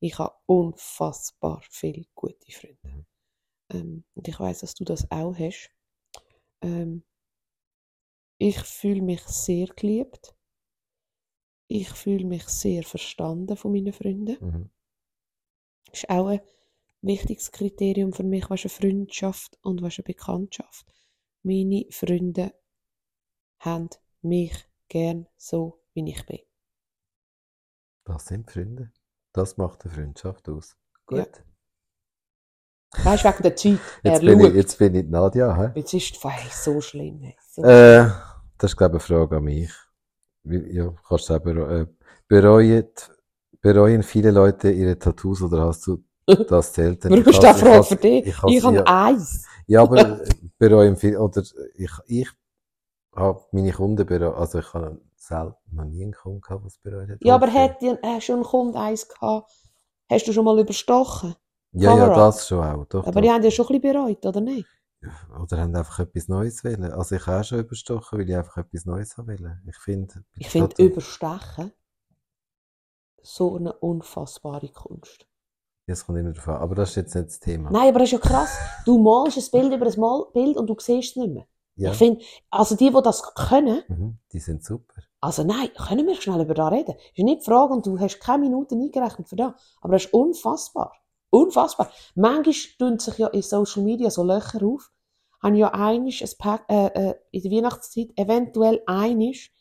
[0.00, 3.06] Ich habe unfassbar viele gute Freunde.
[3.70, 5.70] Ähm, und ich weiß, dass du das auch hast.
[6.62, 7.04] Ähm,
[8.38, 10.34] ich fühle mich sehr geliebt.
[11.66, 14.38] Ich fühle mich sehr verstanden von meinen Freunden.
[14.40, 14.70] Mhm.
[15.86, 16.40] Das ist auch ein
[17.02, 20.86] wichtiges Kriterium für mich, was eine Freundschaft und was eine Bekanntschaft.
[21.42, 22.54] Meine Freunde
[23.58, 23.90] haben
[24.22, 24.54] mich
[24.88, 26.40] gern so, wie ich bin.
[28.04, 28.92] Das sind Freunde.
[29.32, 30.76] Das macht eine Freundschaft aus.
[31.06, 31.18] Gut.
[31.18, 31.47] Ja.
[33.04, 33.78] Weißt du, wegen der Zeit.
[34.02, 35.54] Jetzt, bin ich, jetzt bin ich Nadja.
[35.56, 35.70] Hä?
[35.74, 37.20] Jetzt ist es so schlimm.
[37.20, 37.62] hey, So.
[37.62, 38.10] Äh,
[38.56, 39.70] das ist, glaube ich, eine Frage an mich.
[40.44, 41.86] Ja, kannst du selber, äh,
[42.26, 42.88] bereuen,
[43.60, 47.10] bereuen viele Leute ihre Tattoos oder hast du das selten?
[47.10, 48.26] Warum Ich ist das eine Frage für dich?
[48.26, 49.46] Ich, Ich, habe eins.
[49.66, 50.28] ja, aber äh,
[50.58, 51.42] bereuen viele, oder
[51.74, 52.28] ich, ich
[53.14, 56.78] habe meine Kunden bereut, also ich habe selten noch nie einen Kunden gehabt, der es
[56.78, 57.18] bereut hat.
[57.22, 59.50] Ja, aber hat hast du einen Kunden eins gehabt?
[60.10, 61.34] Hast du schon mal überstochen?
[61.80, 62.84] Ja, ja, das schon auch.
[62.86, 63.20] Doch, Aber doch.
[63.22, 64.66] die haben ja schon ein bisschen bereut, oder nicht?
[65.40, 66.84] Oder haben einfach etwas Neues wollen.
[66.84, 69.58] Also ich habe auch schon überstochen, weil ich einfach etwas Neues haben wollte.
[69.66, 71.72] Ich finde, Ich finde Überstechen
[73.22, 75.26] so eine unfassbare Kunst.
[75.86, 76.56] Das kommt immer an.
[76.56, 77.70] Aber das ist jetzt nicht das Thema.
[77.70, 78.58] Nein, aber das ist ja krass.
[78.84, 81.46] Du malst ein Bild über ein Mal Bild und du siehst es nicht mehr.
[81.76, 81.92] Ja.
[81.92, 84.94] Ich finde, also die, die das können, Mhm, die sind super.
[85.20, 86.96] also nein, können wir schnell über das reden.
[87.14, 89.52] Ist nicht die Frage und du hast keine Minuten eingerechnet für das.
[89.80, 90.92] Aber das ist unfassbar.
[91.30, 91.90] Unfassbar.
[92.14, 94.90] Manchmal tun sich ja in Social Media so Löcher auf.
[95.42, 99.52] Haben ja einisch ein Pack, äh, äh, in der Weihnachtszeit eventuell einisch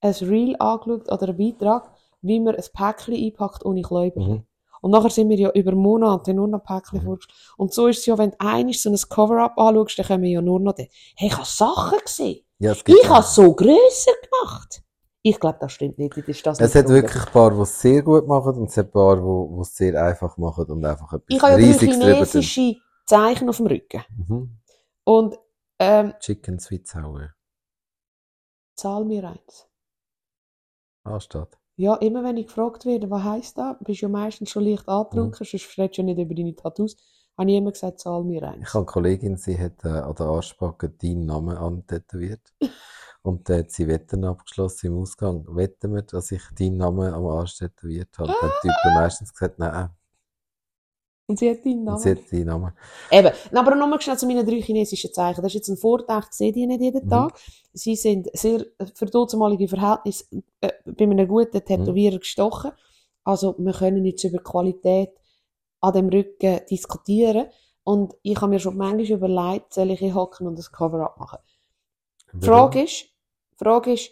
[0.00, 1.92] ein Reel angeschaut oder einen Beitrag,
[2.22, 4.32] wie man ein Päckchen einpackt ohne Kläuberchen.
[4.32, 4.46] Mhm.
[4.82, 7.18] Und nachher sind wir ja über Monate nur noch Päckchen Mhm.
[7.58, 10.40] Und so ist es ja, wenn du einisch so ein Cover-up anschaust, dann kommen ja
[10.40, 10.88] nur noch die.
[11.16, 12.44] Hey, ich habe Sachen gesehen.
[12.58, 14.82] Ja, Ich habe es so grösser gemacht.
[15.22, 16.16] Ich glaube, das stimmt nicht.
[16.16, 18.70] Das ist das Es hat so wirklich ein paar, die es sehr gut machen und
[18.70, 21.72] es hat ein paar, die es sehr einfach machen und einfach etwas Ich habe ja
[21.72, 24.02] drei chinesische Zeichen auf dem Rücken.
[24.28, 24.56] Mhm.
[25.04, 25.38] Und
[25.78, 27.30] ähm, Chicken Sweet Sour.
[28.76, 29.66] zahl mir eins.
[31.04, 31.58] Anstatt.
[31.76, 34.86] Ja, immer wenn ich gefragt werde, was heisst das, bist du ja meistens schon leicht
[34.86, 34.92] Mhm.
[34.92, 36.96] angetrunken, sonst redest du ja nicht über deine Tattoos,
[37.38, 38.68] habe ich immer gesagt, zahl mir eins.
[38.68, 42.40] Ich habe eine Kollegin, sie hat äh, an der Arschbacke deinen Namen antätowiert.
[43.22, 45.44] Und dann hat sie Wetten abgeschlossen im Ausgang.
[45.54, 48.28] Wetten wir, dass ich deinen Namen am Arsch tätowiert habe?
[48.28, 49.90] Dann hat die Typen meistens gesagt, nein.
[51.26, 51.98] Und sie hat deinen Und Namen.
[51.98, 52.72] sie hat deinen Namen.
[53.10, 53.30] Eben.
[53.54, 55.42] Aber nochmal schnell zu meinen drei chinesischen Zeichen.
[55.42, 57.10] Das ist jetzt ein Vorteil, ich sehe die nicht jeden Mhm.
[57.10, 57.38] Tag.
[57.72, 58.64] Sie sind sehr,
[58.94, 60.24] für damalige Verhältnisse,
[60.60, 62.72] äh, bei einem guten Tätowierer gestochen.
[63.22, 65.10] Also, wir können jetzt über Qualität
[65.80, 67.46] an dem Rücken diskutieren.
[67.84, 71.38] Und ich habe mir schon manchmal überlegt, soll ich hier hocken und das Cover-up machen.
[72.32, 73.06] Die Frage ist,
[73.60, 74.10] die Frage ist,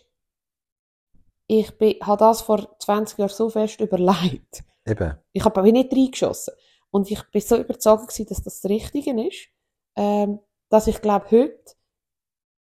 [1.47, 4.63] ich bin, habe das vor 20 Jahren so fest überlegt.
[4.87, 5.19] Eben.
[5.33, 6.55] Ich habe aber nicht reingeschossen.
[6.91, 9.49] Und ich bin so überzeugt gewesen, dass das das Richtige ist,
[9.97, 10.41] ähm,
[10.71, 11.75] dass ich glaube, heute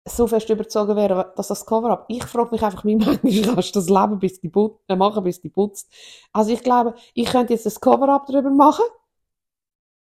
[0.07, 2.05] so fest überzogen wäre, dass das Cover-up.
[2.09, 5.25] Ich frage mich einfach, wie manchmal kannst du das Leben bis die Put äh, machen,
[5.25, 5.91] bis die putzt.
[6.33, 8.85] Also ich glaube, ich könnte jetzt das Cover-up drüber machen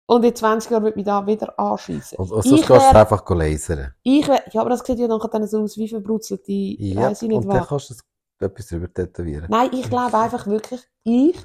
[0.09, 2.17] und in 20 Jahren würde mich da wieder anschliessen.
[2.17, 3.93] Und, und Ich sonst gehst du wär- einfach lasern.
[4.01, 7.31] Ich wär, ja, aber das sieht ja dann so aus wie verbrutzelte, Ja, ich nicht
[7.33, 9.45] und dann kannst du etwas drüber tätowieren.
[9.49, 11.37] Nein, ich glaube einfach wirklich, ich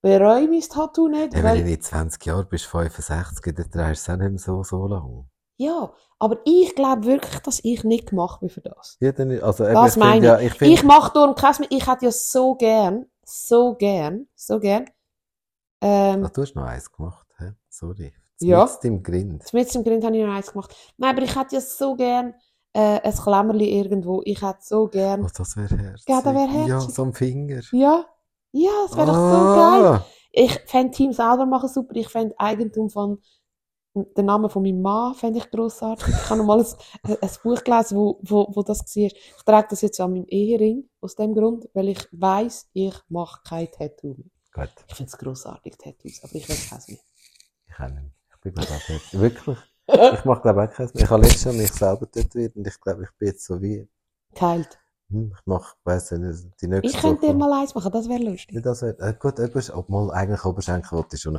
[0.00, 4.08] bereue mein Tattoo nicht, Ja, weil wenn du in 20 Jahren bist, 65, dann trägst
[4.08, 5.26] du es auch nicht mehr so, so lang.
[5.58, 8.96] Ja, aber ich glaube wirklich, dass ich nicht gemacht bin für das.
[9.00, 11.54] Ja, dann, also, eben, Das ich meine ja, ich finde, Ich mache darum kein.
[11.68, 14.86] Ich hätte ja so gern, so gern, so gern,
[15.82, 17.21] ähm, Ach, du hast noch eins gemacht?
[17.72, 18.12] Sorry.
[18.40, 18.64] Ja.
[18.64, 19.52] Mit im Grind.
[19.52, 20.74] mit dem Grind habe ich noch eins gemacht.
[20.98, 22.34] Nein, aber ich hätte ja so gern
[22.74, 24.20] äh, ein Klemmerli irgendwo.
[24.24, 26.08] Ich hätte so gern, Oh, das wäre herzig.
[26.08, 26.94] Ja, das wär Ja, herzig.
[26.94, 27.60] so am Finger.
[27.72, 28.04] ja,
[28.52, 29.80] ja, das wäre doch so Ah.
[29.80, 30.04] geil.
[30.32, 31.94] Ich fände Team selber machen super.
[31.96, 33.22] Ich fände Eigentum von
[33.94, 36.08] den Namen von meinem Mann fände ich grossartig.
[36.08, 39.02] Ich habe mal ein, ein Buch gelesen, wo, wo, wo das war.
[39.04, 39.14] Ich
[39.44, 43.70] trage das jetzt an meinem Ehering, aus dem Grund, weil ich weiss, ich mache kein
[43.70, 44.30] Tattoo mehr.
[44.54, 46.98] Gut, Ich finde es grossartig, Tattoos, aber ich will keins mehr.
[47.72, 48.12] Ich auch nicht.
[48.30, 49.12] Ich bin glaube auch fertig.
[49.20, 49.58] Wirklich.
[50.14, 51.04] Ich mache glaube auch keins mehr.
[51.04, 53.88] Ich habe letztes Jahr mich selber tätowiert und ich glaube, ich bin jetzt so wie,
[54.34, 54.78] Geheilt.
[55.10, 58.22] hm, ich mache, weiss nicht, die nächste Ich könnte dir mal eins machen, das wäre
[58.22, 58.54] lustig.
[58.56, 61.38] Ja, das wär, äh, gut, etwas, obwohl eigentlich Oberschenkel wollte schon.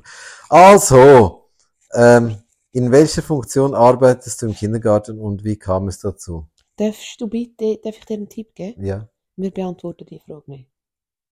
[0.49, 1.49] Also,
[1.93, 6.47] ähm, in welcher Funktion arbeitest du im Kindergarten und wie kam es dazu?
[6.75, 8.83] Darfst du bitte, darf ich dir einen Tipp geben?
[8.83, 10.69] Ja, Wir beantworten die Frage nicht.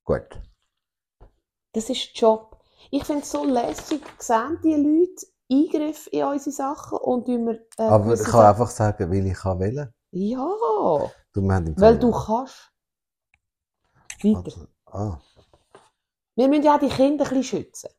[0.04, 0.28] gut.
[1.74, 2.61] Das ist Job.
[2.90, 7.84] Ich finde es so lässig, sehen die Leute Eingriff in unsere Sachen und wir, äh,
[7.84, 9.94] Aber ich kann Sachen- einfach sagen, weil ich kann wählen.
[10.12, 10.48] Ja,
[11.34, 12.72] Du, weil du kannst.
[14.24, 14.68] Weiter.
[14.86, 15.18] Ah,
[16.36, 17.90] Wir müssen ja auch die Kinder ein bisschen schützen.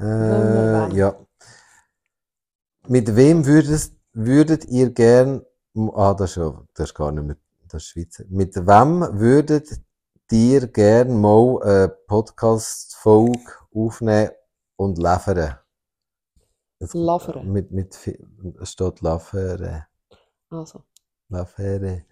[0.00, 1.16] äh, ja.
[2.88, 5.44] Mit wem würdest, würdet ihr gern,
[5.94, 7.36] ah, das ist, das ist gar nicht mehr,
[7.68, 8.24] das ist Schweizer.
[8.28, 9.68] Mit wem würdet
[10.32, 14.30] ihr gern mal eine Podcast-Folge aufnehmen
[14.76, 15.58] und liefern?
[16.80, 17.52] Liefern.
[17.52, 17.96] Mit, mit,
[18.60, 19.02] es steht.
[20.50, 20.82] Also.
[21.28, 22.04] Liefern.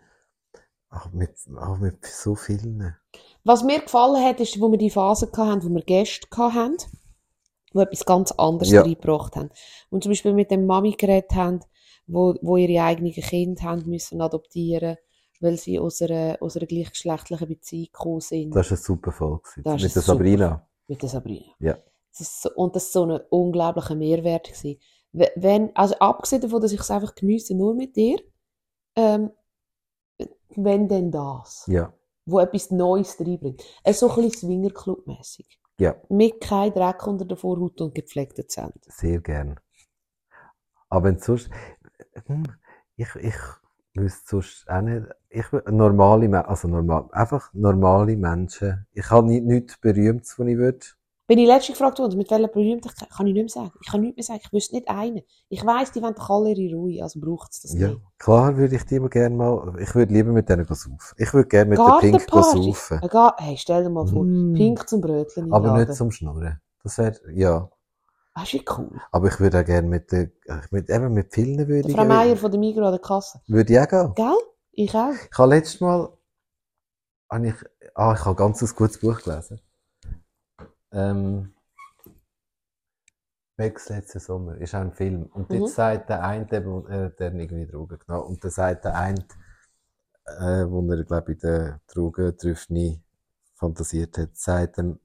[0.90, 2.96] Ach, mit, ach, mit so vielen.
[3.42, 6.76] Was mir gefallen hat, ist, wo wir die Phase hatten, wo wir Gäste hatten,
[7.72, 8.82] die etwas ganz anderes Ja.
[8.82, 9.50] reingebracht haben.
[9.90, 11.60] Und zum Beispiel mit dem Mami geredet haben,
[12.06, 14.96] wo, wo ihre eigenen Kinder haben müssen adoptieren,
[15.40, 18.50] weil sie aus einer, aus einer gleichgeschlechtlichen Beziehung gekommen sind.
[18.54, 19.42] Das war eine super Folge.
[19.62, 20.06] Das Mit der super.
[20.06, 20.68] Sabrina.
[20.86, 21.52] Mit der Sabrina.
[21.58, 21.78] Ja.
[22.10, 24.78] Das ist so, und das ist so ein unglaublicher Mehrwert gewesen.
[25.12, 28.18] We- Wenn, also abgesehen davon, dass ich es einfach geniesse, nur mit dir,
[28.96, 29.30] ähm,
[30.56, 31.92] wenn denn das, Ja.
[32.26, 33.62] wo etwas Neues reinbringt.
[33.84, 35.58] Ist so ein bisschen Swingerclub-mässig.
[35.78, 35.96] Ja.
[36.08, 38.72] Mit kein Dreck unter der Vorhaut und gepflegten Zähnen.
[38.86, 39.58] Sehr gern.
[40.88, 41.50] Aber wenn sonst,
[42.26, 42.44] hm,
[42.96, 43.34] ich, ich
[43.96, 48.86] wüsste sonst auch nicht, ich, normale, also normal, einfach normale Menschen.
[48.92, 50.78] Ich habe nicht, nichts Berühmtes, was ich würde.
[51.26, 53.72] Bin ich letztens gefragt worden, mit welcher Berühmtheit kann ich nicht mehr sagen.
[53.80, 54.40] Ich kann nichts mehr sagen.
[54.44, 55.22] Ich wüsste nicht einen.
[55.48, 57.88] Ich weiss, die wollen doch alle ihre Ruhe, also braucht es das Ja.
[57.88, 58.00] nicht.
[58.18, 60.98] Klar würde ich die immer gerne mal, ich würde lieber mit denen saufen.
[61.16, 63.00] Ich würde gerne mit der Pink saufen.
[63.08, 64.52] Ga- Hey, stell dir mal vor, Mm.
[64.52, 66.60] Pink zum Brötchen Aber nicht zum Schnurren.
[66.82, 67.70] Das wäre, ja.
[68.36, 69.00] Du, wie cool.
[69.12, 70.30] Aber ich würde auch gerne mit der,
[70.70, 73.40] mit, eben mit vielen würde Der Frau Meier von der Migros an der Kasse.
[73.46, 74.14] würde ich auch gehen.
[74.14, 74.36] Gell?
[74.72, 75.12] Ich auch.
[75.30, 76.12] Ich habe letztes Mal,
[77.30, 77.54] habe ich,
[77.94, 79.60] ah, ich habe ganz ein gutes Buch gelesen.
[80.92, 81.54] Ähm,
[83.56, 85.26] Max letzten Sommer ist auch ein Film.
[85.26, 85.56] Und Mhm.
[85.62, 88.26] jetzt sagt der eine, eben, er hat dann irgendwie Drogen genommen.
[88.26, 89.24] Und dann sagt der eine,
[90.26, 93.00] äh, wo er, glaube ich, in der Drogentrüffni
[93.54, 94.98] fantasiert hat, sagt ihm,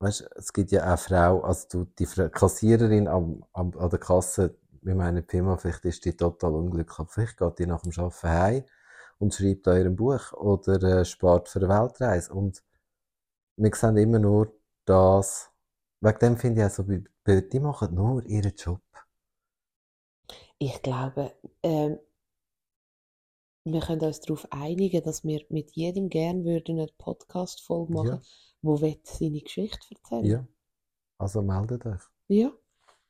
[0.00, 4.56] weißt, es gibt ja auch Frau, also du, die Kassiererin am, am, an der Kasse,
[4.82, 8.64] wir meinen Firma, vielleicht ist die total unglücklich, vielleicht geht die nach dem Arbeiten heim
[9.18, 12.32] und schreibt an ihrem Buch oder äh, spart für eine Weltreise.
[12.32, 12.62] Und
[13.56, 14.52] wir sehen immer nur
[14.86, 15.50] das,
[16.00, 18.80] wegen dem finde ich auch so, die die machen nur ihren Job.
[20.58, 21.32] Ich glaube,
[21.62, 21.98] ähm,
[23.64, 28.20] wir können uns darauf einigen, dass wir mit jedem gern würden eine Podcast-Folge machen, Ja.
[28.62, 30.24] Wo will seine Geschichte erzählen.
[30.24, 30.46] Ja.
[31.18, 32.00] Also meldet euch.
[32.28, 32.50] Ja.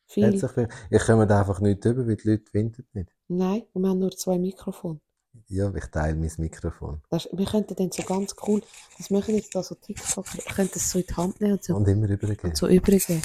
[0.07, 0.25] Viel.
[0.25, 0.69] Herzlich willkommen.
[0.91, 3.11] Ich komme da einfach nicht drüber, weil die Leute finden nicht.
[3.29, 5.01] Nein, und wir haben nur zwei Mikrofone.
[5.47, 7.01] Ja, ich teile mein Mikrofon.
[7.09, 8.63] Das, wir könnten dann so ganz cool,
[8.99, 11.63] das machen jetzt da so TikTok, wir könnten es so in die Hand nehmen und
[11.63, 12.49] so, Und immer übergeben.
[12.49, 13.23] und so übergeben.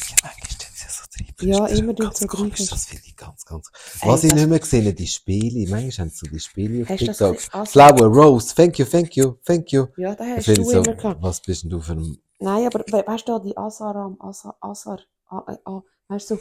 [1.41, 2.68] Ja, immer tun ganz so komisch.
[2.70, 3.72] Das finde ich ganz, ganz.
[4.01, 5.70] Ey, Was ich nicht mehr gesehen die Spiele.
[5.70, 7.39] Manchmal haben sie so die Spiele auf TikTok.
[7.68, 9.88] Flower, Rose, thank you, thank you, thank you.
[9.97, 11.22] Ja, da hast du immer gehabt.
[11.22, 14.99] was bist denn du für ein, Nein, aber we weißt du, die Asaram, Asar, Asar,
[15.28, 16.39] ah, ah, ah, weißt du,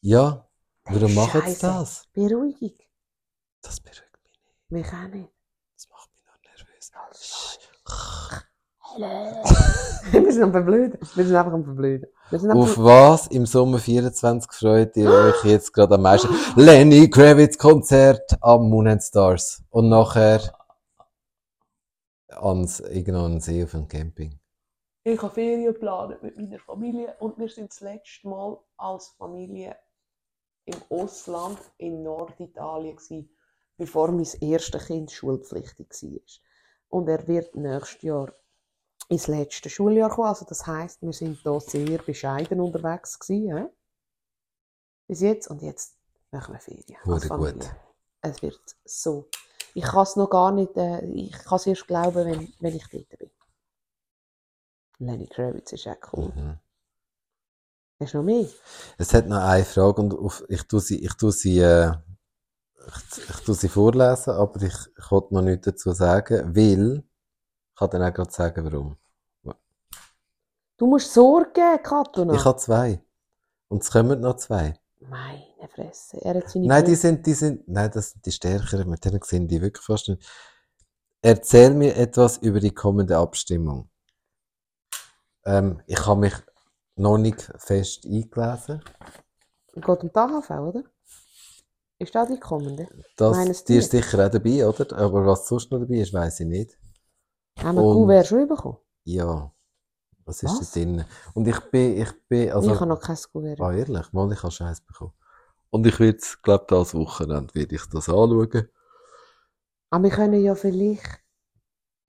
[0.00, 0.46] ja,
[0.84, 2.08] warum machen sie das?
[2.12, 2.72] Beruhigung.
[3.62, 4.70] Das beruhigt mich nicht.
[4.70, 5.28] Mich auch nicht.
[5.74, 6.92] Das macht mich noch nervös.
[10.12, 10.98] wir sind am Verblöden.
[11.14, 12.08] Wir sind einfach am Verblöden.
[12.34, 16.28] Auf was im Sommer 24 freut ihr euch jetzt gerade am meisten?
[16.56, 19.62] Lenny Kravitz Konzert am Moon and Stars.
[19.70, 20.40] Und nachher
[22.28, 24.40] ans, irgendwo an den See auf einem Camping.
[25.04, 29.76] ich habe Ferien geplant mit meiner Familie und wir sind das letzte Mal als Familie
[30.64, 33.30] im Ausland in Norditalien gewesen,
[33.76, 36.20] bevor mein erstes Kind schulpflichtig war.
[36.88, 38.32] Und er wird nächstes Jahr
[39.08, 40.28] ins letzte Schuljahr kommen.
[40.28, 43.66] Also das heißt, wir sind da sehr bescheiden unterwegs gewesen, hä?
[45.06, 45.48] bis jetzt.
[45.48, 45.96] Und jetzt
[46.30, 46.98] machen wir Ferien
[47.28, 47.70] gut.
[48.20, 49.28] Es wird so.
[49.74, 52.86] Ich kann es noch gar nicht, äh, ich kann es erst glauben, wenn, wenn ich
[52.88, 53.30] dort bin.
[54.98, 56.32] Lenny Kravitz ist auch cool.
[56.34, 56.58] Mhm.
[58.00, 58.48] Hast du noch mehr?
[58.98, 61.92] Es hat noch eine Frage und auf, ich tue sie, ich tue sie, äh,
[62.86, 67.02] ich, ich tue sie vorlesen, aber ich, ich wollte noch nichts dazu sagen, weil,
[67.74, 68.96] ich kann dann auch gerade sagen, warum.
[70.76, 72.34] Du musst Sorge geben, Katuna.
[72.34, 73.02] Ich habe zwei.
[73.66, 74.78] Und es kommen noch zwei.
[75.00, 76.20] Meine Fresse.
[76.22, 79.20] Er hat seine Nein, die sind, die sind, nein, das sind die stärkeren, mit denen
[79.22, 80.24] sind die wirklich fast nicht.
[81.20, 83.90] Erzähl mir etwas über die kommende Abstimmung.
[85.44, 86.34] Ähm, ich habe mich
[86.94, 88.84] noch nicht fest eingelesen.
[89.74, 90.84] Geht um die AHV, oder?
[91.98, 92.86] Ist das die kommende?
[93.16, 94.96] Das, die ist sicher auch dabei, oder?
[94.96, 96.78] Aber was sonst noch dabei ist, weiß ich nicht.
[97.58, 98.78] Haben wir Kuvert schon bekommen?
[99.04, 99.52] Ja.
[100.24, 100.72] Was ist Was?
[100.72, 101.04] da drin?
[101.34, 103.60] Und ich bin, ich bin, also, ich habe noch kein Kuvert.
[103.60, 105.12] ah, ehrlich, mal, ich habe Scheiß bekommen.
[105.70, 108.68] Und ich werde, glaube das Wochenende werde ich das anschauen.
[109.90, 111.20] Aber wir können ja vielleicht,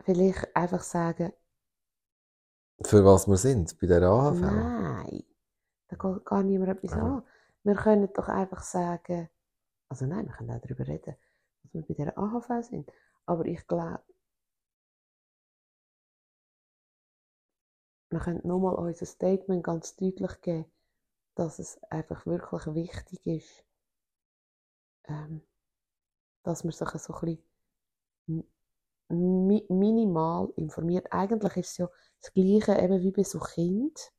[0.04, 1.34] vielleicht einfach sagen,
[2.84, 4.40] Für was wir sind, bei der AHV.
[4.40, 5.24] nein,
[5.88, 7.18] da geht gar niemand etwas Aha.
[7.18, 7.24] an.
[7.64, 9.30] Wir können doch einfach sagen,
[9.90, 11.16] also nein, wir können auch darüber reden,
[11.64, 12.92] dass wir bei der AHV sind.
[13.26, 14.00] Aber ich glaube,
[18.10, 20.66] wir können nochmal unser Statement ganz deutlich geben,
[21.36, 23.66] dass es einfach wirklich wichtig ist,
[25.06, 25.42] ähm,
[26.44, 27.44] dass man sich so ein bisschen
[29.10, 31.12] mi minimal informiert.
[31.12, 31.90] Eigentlich ist es ja
[32.22, 34.12] das Gleiche eben wie bei so Kind,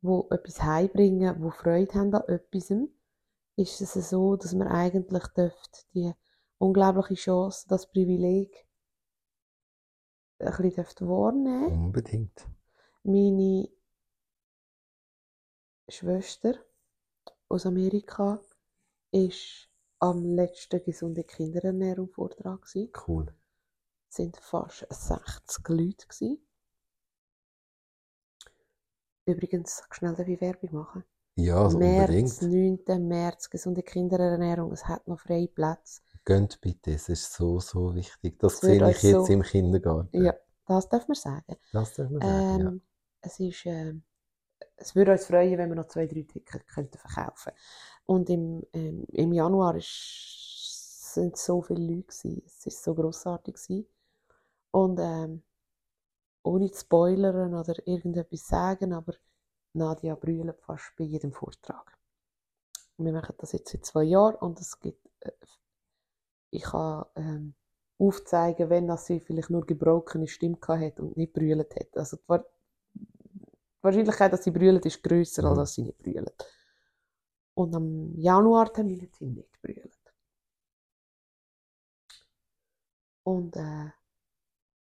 [0.00, 2.72] wo etwas heimbringen, wo Freude haben an etwas,
[3.56, 6.12] ist es so, dass man eigentlich dürft die
[6.58, 8.66] unglaubliche Chance, das Privileg
[10.40, 11.84] ein bisschen wahrnehmen.
[11.84, 12.48] Unbedingt.
[13.02, 13.68] Meine
[15.88, 16.54] Schwester
[17.48, 18.40] aus Amerika
[19.10, 19.68] ist
[19.98, 22.92] am letzten gesunde Kinderernährung Vortrag gewesen.
[23.06, 23.34] Cool.
[24.08, 26.46] Es sind fast 60 Leute gewesen.
[29.26, 31.04] Übrigens, schnell darf ich Werbung machen.
[31.36, 32.86] Ja, also März, unbedingt.
[32.88, 33.06] 9.
[33.06, 34.72] März, gesunde Kinderernährung.
[34.72, 36.02] Es hat noch freie Plätze.
[36.24, 38.38] Gönnt bitte, es ist so, so wichtig.
[38.38, 40.24] Das wird sehe ich jetzt so- im Kindergarten.
[40.24, 40.34] Ja,
[40.66, 41.56] das darf man sagen.
[41.72, 42.82] Das darf man sagen, Ähm,
[43.22, 44.02] Es ist, ähm,
[44.76, 47.52] es würde uns freuen, wenn wir noch zwei, drei Tickets könnten verkaufen.
[48.06, 52.42] Und im, ähm, im Januar ist, sind so viele Leute gewesen.
[52.46, 53.86] Es ist so grossartig gewesen.
[54.72, 55.42] Und ähm,
[56.42, 59.14] ohne zu spoilern oder irgendetwas sagen, aber
[59.74, 61.98] Nadia brüllt fast bei jedem Vortrag.
[62.98, 65.32] Wir machen das jetzt seit zwei Jahren und es gibt, äh,
[66.50, 67.54] ich kann ähm,
[67.98, 71.96] aufzeigen, wenn das sie vielleicht nur gebrochene Stimme hat und nicht brüllt hat.
[71.96, 72.38] Also die
[73.82, 75.60] Wahrscheinlichkeit, dass sie brüllen, ist grösser, als Mhm.
[75.60, 76.30] dass sie nicht brüllen.
[77.54, 79.90] Und am Januartermin hat sie nicht brüllen.
[83.22, 83.90] Und äh,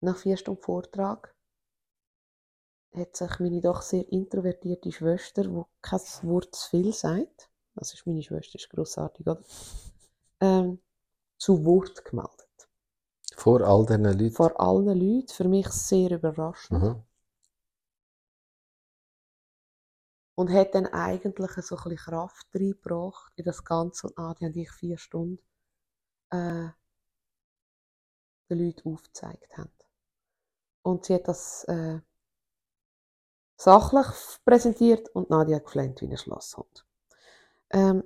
[0.01, 1.35] nach vier Stunden Vortrag
[2.95, 8.07] hat sich meine doch sehr introvertierte Schwester, die kein Wort zu viel sagt, das ist
[8.07, 9.43] meine Schwester, ist grossartig, oder?
[10.41, 10.81] Ähm,
[11.43, 12.69] zu Wort gemeldet.
[13.35, 14.31] Vor all diesen Leuten.
[14.31, 16.81] Vor allen Leuten, für mich sehr überraschend.
[16.81, 17.03] Mhm.
[20.37, 24.07] Und hat dann eigentlich so ein bisschen Kraft reingebracht in das Ganze.
[24.07, 25.43] Und Adi und ich vier Stunden
[26.31, 26.69] äh,
[28.49, 29.73] den Leuten aufgezeigt haben.
[30.83, 32.01] Und sie hat das äh,
[33.57, 34.07] sachlich
[34.45, 36.87] präsentiert und Nadia geflennt wie ein Schlosshund.
[37.71, 38.05] Ähm,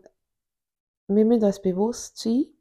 [1.08, 2.55] wir müssen uns bewusst sein,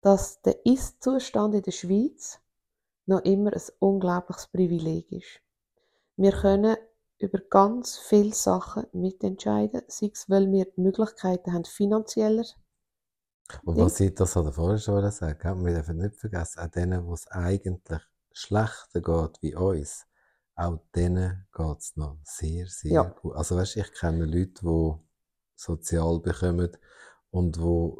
[0.00, 2.40] dass der Ist-Zustand in der Schweiz
[3.06, 5.40] noch immer ein unglaubliches Privileg ist.
[6.16, 6.76] Wir können
[7.18, 12.44] über ganz viele Sachen mitentscheiden, sei es, weil wir die Möglichkeiten haben, finanzieller.
[13.64, 15.56] Und was ich das hat er vorher schon gesagt, gell?
[15.64, 20.06] wir dürfen nicht vergessen, auch denen, wo es eigentlich schlechter geht wie uns,
[20.54, 23.02] auch denen geht es noch sehr, sehr Ja.
[23.04, 23.34] gut.
[23.34, 24.92] Also weißt, ich kenne Leute, die
[25.56, 26.76] sozial bekommen
[27.30, 27.92] und die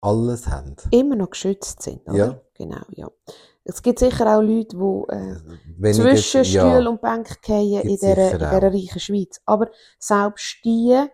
[0.00, 0.76] alles haben.
[0.90, 2.16] immer noch geschützt sind, oder?
[2.16, 2.40] Ja.
[2.54, 3.10] Genau, ja.
[3.64, 5.36] Es gibt sicher auch Leute, die äh,
[5.78, 9.40] Weniger- zwischen Stuhl und Bank fallen in dieser, in reichen Schweiz.
[9.44, 11.04] Aber selbst die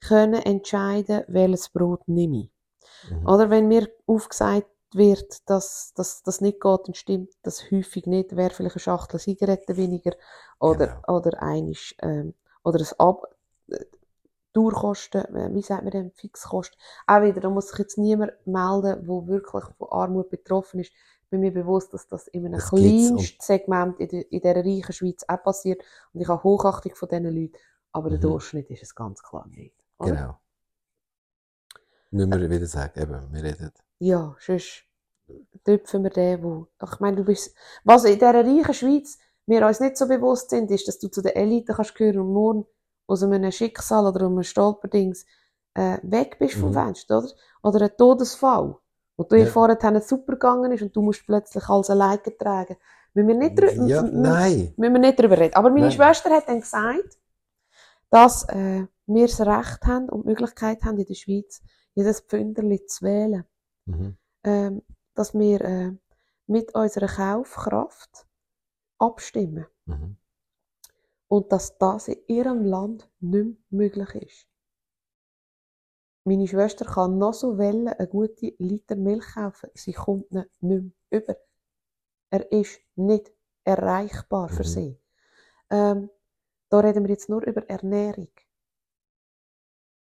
[0.00, 3.10] können entscheiden, welches Brot nehme ich.
[3.10, 3.26] Mhm.
[3.26, 8.34] Oder wenn mir aufgesagt wird, dass das nicht geht, dann stimmt das häufig nicht.
[8.34, 10.12] Wäre vielleicht eine Schachtel Zigaretten weniger
[10.58, 12.34] oder, oder einisch, ähm,
[12.64, 13.22] oder ein Ab
[14.58, 16.78] äh, Dauerkosten, äh, wie sagt man denn, Fixkosten.
[17.06, 20.92] Auch wieder, da muss sich jetzt niemand melden, der wirklich von Armut betroffen ist.
[21.22, 24.56] Ich bin mir bewusst, dass das in einem Das kleinsten Segment in, der, in dieser
[24.56, 25.82] reichen Schweiz auch passiert.
[26.12, 27.56] Und ich habe Hochachtung von diesen Leuten.
[27.92, 28.22] Aber der Mhm.
[28.22, 29.74] Durchschnitt ist es ganz klar nicht.
[29.98, 30.10] Oder?
[30.10, 30.40] Genau.
[32.10, 33.72] Müssen wir wieder sagen, eben, wir reden.
[33.98, 34.84] Ja, sonst
[35.64, 36.68] töpfen wir den, wo...
[36.82, 37.54] Ich meine, du bist...
[37.84, 41.20] Was in dieser reichen Schweiz wir uns nicht so bewusst sind, ist, dass du zu
[41.20, 42.66] der Elite kannst gehören und morgen
[43.08, 45.26] aus einem Schicksal oder einem Stolperdings
[45.74, 46.74] äh, weg bist vom Mhm.
[46.74, 47.28] Fenster, oder?
[47.62, 48.76] Oder ein Todesfall,
[49.16, 49.46] wo dir Ja.
[49.46, 52.76] vorher super gegangen ist und du musst plötzlich alles alleine tragen.
[53.14, 54.74] Müssen wir nicht, drü- Ja, nein.
[54.76, 55.54] müssen wir nicht darüber reden.
[55.54, 55.92] Aber meine Nein.
[55.92, 57.18] Schwester hat dann gesagt,
[58.10, 61.62] dass äh, wir das Recht haben und die Möglichkeit haben, in der Schweiz
[61.94, 63.44] jedes Pfünderli zu wählen
[63.86, 64.16] Mhm.
[64.44, 64.82] ähm,
[65.14, 65.92] dass wir äh,
[66.46, 68.26] mit unserer Kaufkraft
[68.98, 70.16] abstimmen Mhm.
[71.28, 74.46] Und dass das in ihrem Land nicht mehr möglich ist.
[76.24, 80.82] Meine Schwester kann noch so wollen, eine gute Liter Milch kaufen, sie kommt nicht mehr
[81.10, 81.36] über.
[82.30, 83.32] Er ist nicht
[83.64, 84.68] erreichbar für Mhm.
[84.68, 85.00] sie.
[85.70, 86.10] Ähm,
[86.70, 88.28] da reden wir jetzt nur über Ernährung.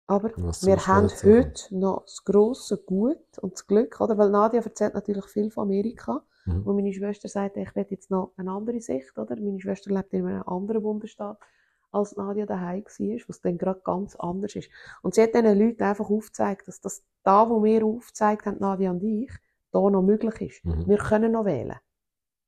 [0.07, 4.17] Aber Was wir haben heute noch das grosse Gut und das Glück, oder?
[4.19, 6.25] Weil Nadia erzählt natürlich viel von Amerika.
[6.47, 6.63] Mhm.
[6.63, 9.37] Und meine Schwester sagt, ich will jetzt noch eine andere Sicht, oder?
[9.37, 11.39] Meine Schwester lebt in einem anderen Bundesstaat,
[11.91, 14.71] als Nadia daheim war, was dann gerade ganz anders ist.
[15.03, 18.91] Und sie hat diesen Leuten einfach aufgezeigt, dass das da, wo wir aufgezeigt haben, Nadia
[18.91, 19.31] und ich,
[19.71, 20.65] da noch möglich ist.
[20.65, 20.87] Mhm.
[20.87, 21.77] Wir können noch wählen.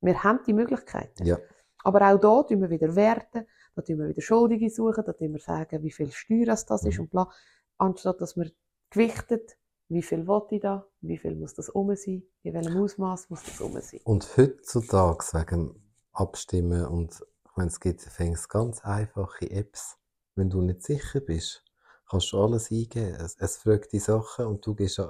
[0.01, 1.25] Wir haben die Möglichkeiten.
[1.25, 1.37] Ja.
[1.83, 5.33] Aber auch da tun wir wieder Werten, da tun wir wieder Schuldige suchen, da tun
[5.33, 7.03] wir sagen, wie viel Steuer das das ist Mhm.
[7.03, 7.29] und bla.
[7.77, 8.51] Anstatt dass wir
[8.91, 9.57] gewichtet,
[9.91, 13.43] wie viel will ich da, wie viel muss das um sein, in welchem Ausmaß muss
[13.43, 13.99] das um sein.
[14.05, 15.75] Und heutzutage wegen
[16.13, 19.97] Abstimmen und ich meine, es gibt fängst ganz einfache Apps.
[20.35, 21.65] Wenn du nicht sicher bist,
[22.09, 23.15] kannst du alles eingeben.
[23.15, 25.05] Es, es fragt die Sachen und du gibst, äh,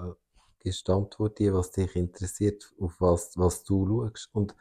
[0.59, 4.29] gibst die Antwort, die, was dich interessiert, auf was, was du schaust.
[4.33, 4.55] Und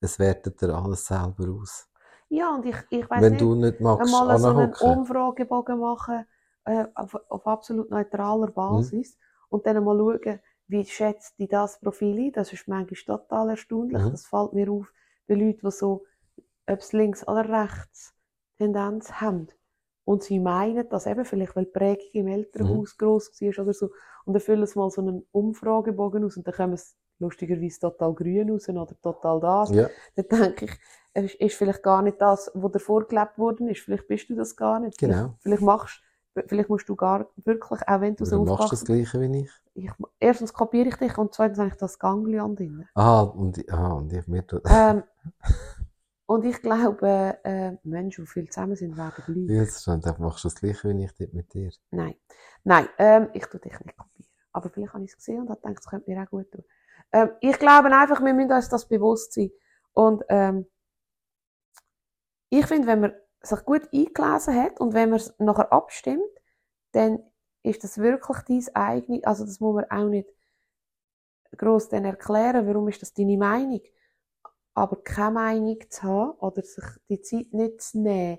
[0.00, 1.88] es wertet dir alles selber aus.
[2.28, 4.72] Ja, und ich, ich Wenn nicht, du nicht magst, einmal so einen.
[4.74, 6.26] Umfragebogen machen,
[6.64, 8.54] äh, auf, auf absolut neutraler Mhm.
[8.54, 9.18] Basis
[9.54, 12.32] und dann mal schauen, wie schätzt die das Profil ein.
[12.32, 14.02] Das ist manchmal total erstaunlich.
[14.02, 14.10] Mhm.
[14.10, 14.92] Das fällt mir auf
[15.28, 16.04] bei Leuten, die so,
[16.66, 18.14] ob es links oder rechts
[18.58, 19.48] Tendenz haben.
[20.04, 23.90] Und sie meinen das eben, vielleicht weil die Prägung im Elternhaus gross war oder so.
[24.24, 28.12] Und dann füllen sie mal so einen Umfragebogen aus und dann kommen es lustigerweise total
[28.14, 29.70] grün raus oder total das.
[29.70, 30.72] Ja, Dann denke ich,
[31.14, 33.80] es ist- vielleicht gar nicht das, was dir vorgelebt worden ist.
[33.82, 34.98] Vielleicht bist du das gar nicht.
[34.98, 35.14] Genau.
[35.14, 36.02] Vielleicht, vielleicht machst,
[36.46, 39.40] vielleicht musst du gar wirklich, auch wenn du so du machst das aufwachst, Gleiche wie
[39.40, 39.50] ich.
[39.74, 42.86] ich, erstens kopiere ich dich und zweitens habe ich das Ganglion drin.
[42.94, 44.62] Ah, und, ah, und ich mir tut.
[44.66, 45.02] Ähm,
[46.26, 49.54] und ich glaube, äh, Menschen, die viel zusammen sind, werden lügen.
[49.54, 51.70] Jetzt du machst das Gleiche wie ich dort mit dir.
[51.90, 52.14] Nein.
[52.64, 54.30] Nein, ähm, ich tue dich nicht kopieren.
[54.52, 56.64] Aber vielleicht habe ich es gesehen und habe gedacht, es könnte mir auch gut tun.
[57.12, 59.50] Ähm, ich glaube einfach, wir müssen uns das bewusst sein.
[59.92, 60.66] Und ähm,
[62.48, 63.12] ich finde, wenn man
[63.46, 66.22] sich gut eingelesen hat und wenn man es nachher abstimmt,
[66.92, 67.22] dann
[67.62, 70.28] ist das wirklich dein eigenes, also das muss man auch nicht
[71.56, 73.80] gross dann erklären, warum ist das deine Meinung.
[74.74, 78.38] Aber keine Meinung zu haben oder sich die Zeit nicht zu nehmen,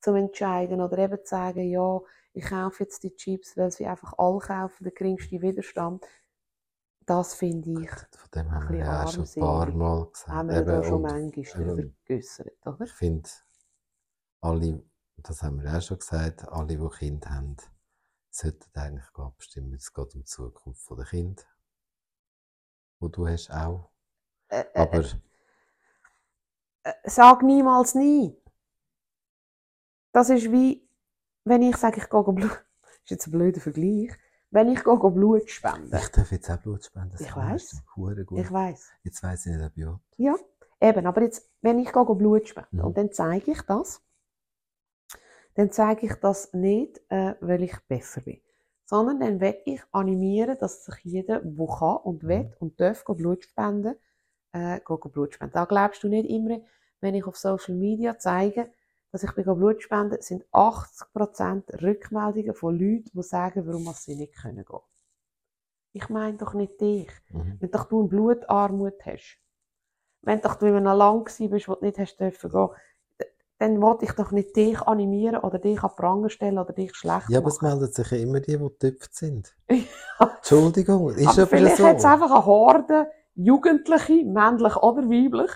[0.00, 2.00] zum entscheiden oder eben zu sagen, ja,
[2.32, 6.06] ich kaufe jetzt die Chips, weil sie einfach alle kaufen, der geringste Widerstand.
[7.04, 9.70] Das finde ich Von dem haben wir ja schon ein paar.
[9.70, 10.28] Mal gesagt.
[10.28, 12.84] haben wir da Eben, schon und manchmal ähm, geäussert, oder?
[12.84, 13.28] Ich finde,
[14.40, 14.82] alle,
[15.16, 17.56] das haben wir auch schon gesagt, alle, die Kinder haben,
[18.30, 19.74] sollten eigentlich abstimmen.
[19.74, 21.42] Es geht um die Zukunft der Kinder.
[23.00, 23.90] Wo du hast auch.
[24.48, 25.04] Äh, äh, Aber
[26.84, 28.36] äh, sag niemals nie.
[30.12, 30.88] Das ist wie,
[31.44, 32.50] wenn ich sage, ich gehe Blut,
[32.82, 34.10] das ist jetzt ein blöder Vergleich,
[34.50, 35.94] wenn ich gehe Blut spenden.
[35.94, 37.10] ich darf jetzt auch Blut spenden.
[37.12, 37.36] das Ich
[38.24, 38.38] gut.
[38.38, 38.90] Ich weiß.
[39.02, 40.00] Jetzt weiss ich nicht, ob ja.
[40.16, 40.34] Ja,
[40.80, 42.84] eben, aber jetzt, wenn ich gehe Blut spenden Mhm.
[42.84, 44.02] und dann zeige ich das,
[45.58, 48.40] dann zeige ich das nicht, äh, weil ich besser bin,
[48.84, 52.28] sondern dann will ich animieren, dass sich jeder, der kann und Mhm.
[52.28, 53.96] will und darf Blut spenden,
[54.52, 55.54] äh, Blut spenden.
[55.54, 56.60] Da glaubst du nicht immer,
[57.00, 58.70] wenn ich auf Social Media zeige,
[59.10, 64.64] dass ich Blut spenden, sind 80% Rückmeldungen von Leuten, die sagen, warum sie nicht können
[64.64, 64.80] gehen.
[65.92, 67.10] Ich meine doch nicht dich.
[67.30, 67.56] Mhm.
[67.58, 69.40] Wenn doch du eine Blutarmut hast,
[70.22, 72.68] wenn doch du in einem Land gewesen bist, wo du nicht hast dürfen gehen,
[73.58, 77.28] dann wollte ich doch nicht dich animieren oder dich an Pranger stellen oder dich schlecht
[77.28, 79.54] Ja, aber es melden sich ja immer die, die getöpft sind.
[80.18, 81.86] Entschuldigung, ist aber ja vielleicht so.
[81.86, 85.50] hat es einfach eine Horde Jugendliche, männlich oder weiblich,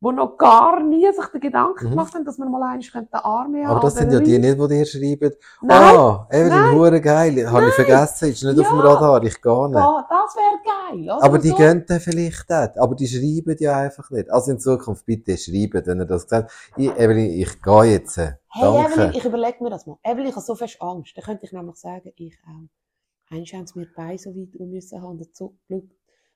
[0.00, 1.90] die noch gar nie sich den Gedanken Mhm.
[1.90, 4.56] gemacht haben, dass man mal eigentlich den Arm haben Aber das sind ja die nicht,
[4.60, 8.76] die dir schreiben, Nein, ah, Evelyn, hure geil, habe ich vergessen, ist nicht auf dem
[8.78, 8.84] Ja.
[8.84, 9.74] Radar, ich gehe nicht.
[9.76, 11.02] da, das wäre geil.
[11.16, 11.24] Oder?
[11.24, 11.56] Aber die so.
[11.56, 14.30] gehen dann vielleicht auch, aber die schreiben ja einfach nicht.
[14.30, 18.16] Also in Zukunft bitte schreiben, wenn ihr das gesagt ich, Evelyn, ich gehe jetzt.
[18.18, 18.92] Hey Danke.
[18.92, 19.98] Evelyn, ich überlege mir das mal.
[20.04, 21.16] Evelyn, ich habe so fest Angst.
[21.16, 23.34] Dann könnte ich nämlich sagen, ich auch.
[23.36, 25.90] Einst haben sie mir die Beine so weit um müssen haben, dazu Glück,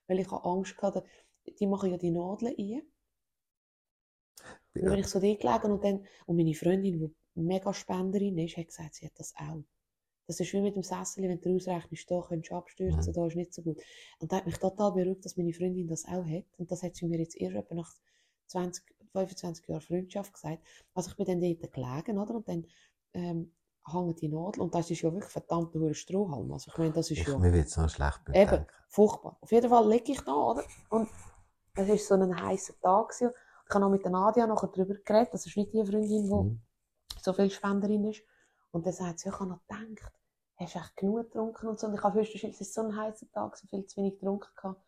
[0.07, 1.03] weil ich habe Angst hatte.
[1.59, 2.81] Die machen ja die Nadeln ein.
[4.73, 6.99] Dann bin ich so dort gelegen und dann, und meine Freundin,
[7.35, 9.63] die mega Spenderin ist, hat gesagt, sie hat das auch.
[10.25, 13.13] Das ist wie mit dem Sessel, wenn du ausrechnest, da könntest du abstürzen, Mhm.
[13.13, 13.77] da ist nicht so gut.
[14.19, 16.45] Und da hat mich total beruhigt, dass meine Freundin das auch hat.
[16.57, 17.91] Und das hat sie mir jetzt erst etwa nach
[18.47, 20.59] 20, 25 Jahren Freundschaft gesagt.
[20.93, 22.35] Also ich bin dann dort gelegen, oder?
[22.35, 22.65] Und dann
[23.13, 23.53] ähm,
[23.85, 24.61] hängen die Nadel.
[24.61, 26.51] Und das ist ja wirklich verdammt hoher Strohhalm.
[26.53, 28.65] Also ich meine, das ist Ich, ja mir wird so schlecht Eben.
[28.87, 29.37] Furchtbar.
[29.41, 30.63] Auf jeden Fall liege ich da, oder?
[30.89, 31.09] Und
[31.75, 33.09] es war so ein heißer Tag.
[33.09, 33.33] Gewesen.
[33.67, 35.33] Ich habe noch mit der Nadia nachher darüber geredet.
[35.33, 36.61] Das ist nicht die Freundin, die Mhm.
[37.21, 38.21] so viel Spenderin ist.
[38.71, 40.13] Und dann sagt sie, ich habe noch gedacht,
[40.57, 41.87] hast du echt genug getrunken und so.
[41.87, 44.49] Und ich habe höchstens, es war so ein heißer Tag, so viel zu wenig getrunken
[44.55, 44.81] gehabt.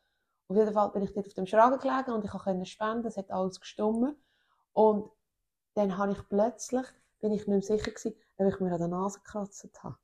[0.47, 3.17] Auf jeden Fall bin ich dort auf dem Schragen gelegen und ich konnte spenden, es
[3.17, 4.15] hat alles gestummen.
[4.73, 5.09] Und
[5.75, 6.85] dann habe ich plötzlich,
[7.19, 9.95] bin ich nicht mehr sicher gewesen, ob ich mir an der Nase gekratzt habe.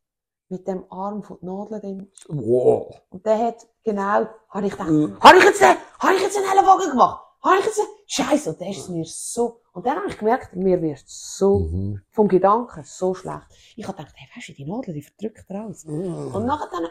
[0.50, 2.12] Mit dem Arm von der Nadel drin.
[2.28, 3.02] Wow.
[3.10, 5.20] Und der hat, genau, habe ich gedacht, Mhm.
[5.22, 7.26] habe ich jetzt, den- habe ich jetzt einen Ellenbogen gemacht?
[7.44, 10.18] Habe ich jetzt, einen- Scheiße, und dann ist es mir so, und dann habe ich
[10.18, 12.02] gemerkt, mir wird so, Mhm.
[12.12, 13.48] vom Gedanken, so schlecht.
[13.78, 15.86] Ich habe gedacht, hey, weißt du, die Nadel, die verdrückt raus.
[15.86, 16.88] Und nachher dann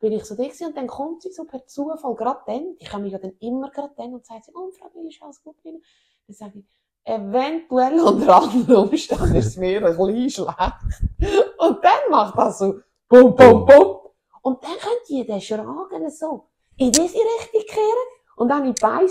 [0.00, 3.06] bin ich so da und dann kommt sie so per Zufall, gerade dann, die kommen
[3.06, 5.70] ja dann immer gerade dann und sagt sie, oh, Frau Bill, ist alles gut bei
[5.70, 5.82] Ihnen?
[6.26, 6.64] Dann sage ich,
[7.04, 10.74] eventuell unter anderen Umständen ist es mir ein bisschen schlecht.
[11.58, 13.96] Und dann macht das so, bum, bum, bum.
[14.42, 18.88] Und dann könnt ihr den Schragen so in diese Richtung kehren und dann in so,
[18.88, 19.08] hey,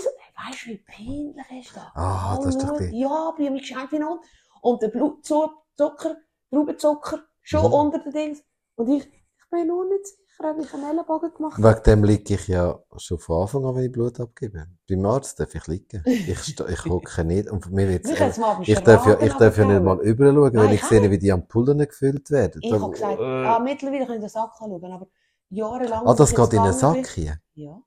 [0.50, 1.84] weißt du, wie peinlich ist das?
[1.94, 4.20] Ah, das ist doch Alle die- Ja, bei mir gescheit Not.
[4.62, 6.16] Und der Blutzucker,
[6.50, 7.72] Traubenzucker, schon Mhm.
[7.72, 8.42] unter den Dings.
[8.76, 11.62] Und ich, ich bin nur nicht sicher, ob ich einen Ellenbogen gemacht.
[11.62, 14.66] Wegen dem liege ich ja schon von Anfang an, wenn ich Blut abgebe.
[14.88, 16.02] Beim Arzt darf ich liegen.
[16.06, 19.64] Ich, ich hocke nicht und mir wird's, Mich am ich darf ja, ich darf ja
[19.64, 22.60] nicht mal überschauen, wenn ich ich sehe, wie die Ampullen gefüllt werden.
[22.62, 25.06] Ich habe gesagt, ah, mittlerweile kann ich den Sack schauen, aber
[25.50, 26.06] jahrelang...
[26.06, 27.38] Ah, das ich geht in gegangen Sack hier?
[27.54, 27.82] bin- Ja,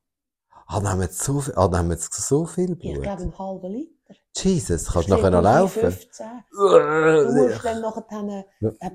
[0.67, 2.79] Ah, dann haben wir jetzt so viel, ah, dann haben wir jetzt so viel ich
[2.79, 3.03] Blut.
[3.03, 4.13] glaube einen halben Liter.
[4.35, 5.79] Jesus, kannst du Ich nachher noch laufen?
[5.91, 6.27] 15.
[6.51, 8.45] Du musst dann nachher eine,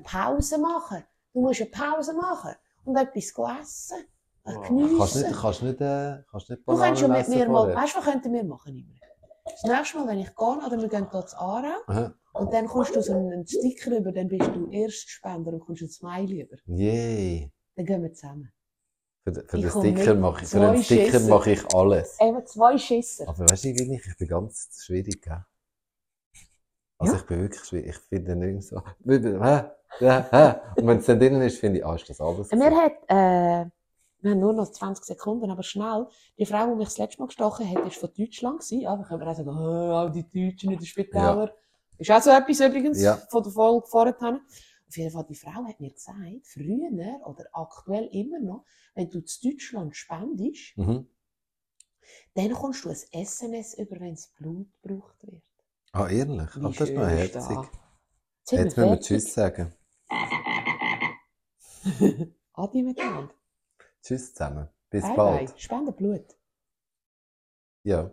[0.03, 1.03] Pause machen.
[1.33, 2.51] Du musst eine Pause machen
[2.85, 4.05] und etwas essen.
[4.45, 5.35] Ein Kannst nicht, Geniessen.
[5.41, 8.05] kannst nicht, äh, kannst nicht Du kannst schon mit Bananen mir mal, weißt du, was
[8.05, 8.77] könnten wir machen?
[8.77, 8.93] Immer?
[9.45, 12.13] Das nächste Mal, wenn ich gehe, oder wir gehen hier zu Aarau, Aha.
[12.33, 15.89] und dann kommst du so einen Sticker über, dann bist du Erstspender und kommst ein
[15.89, 16.57] Smiley über.
[16.65, 17.51] Yay.
[17.75, 18.51] Dann gehen wir zusammen.
[19.23, 22.17] Für, für den Sticker mache ich, für den Sticker mache ich alles.
[22.19, 23.27] Eben zwei Schisser.
[23.29, 25.45] Aber weißt du, ich bin nicht, ich bin ganz schwierig, gell?
[26.97, 27.19] Also Ja.
[27.19, 28.81] ich bin wirklich schwierig, ich finde nicht so?
[29.99, 30.61] Ja?
[30.75, 32.49] Und wenn es dann drin ist, finde ich, ah, ist das alles.
[32.51, 33.69] Mir hat, äh,
[34.21, 36.07] wir haben nur noch 20 Sekunden, aber schnell,
[36.37, 38.81] die Frau, die mich das letzte Mal gestochen hat, ist von Deutschland gewesen.
[38.81, 41.49] Ja, dann können wir auch sagen, oh, die Deutschen in den Spitälern.
[41.99, 43.17] Ist auch so etwas übrigens Ja.
[43.29, 44.39] von der Folge vorher.
[44.93, 48.63] Auf jeden Fall, die Frau hat mir gesagt, früher oder aktuell immer noch,
[48.93, 51.07] wenn du zu Deutschland spendest, Mhm.
[52.35, 55.41] dann kommst du ein SMS über, wenn das Blut gebraucht wird.
[55.93, 56.47] Ah, ehrlich?
[56.61, 57.33] Ach, das ist noch herzig.
[57.33, 58.51] das?
[58.51, 58.99] Jetzt müssen wir.
[58.99, 59.73] Tschüss sagen.
[62.53, 63.33] Adi miteinander.
[64.03, 64.69] Tschüss zusammen.
[64.91, 65.49] Bis Bye bald.
[65.49, 65.59] bye.
[65.59, 66.37] Spende Blut.
[67.81, 68.11] Ja.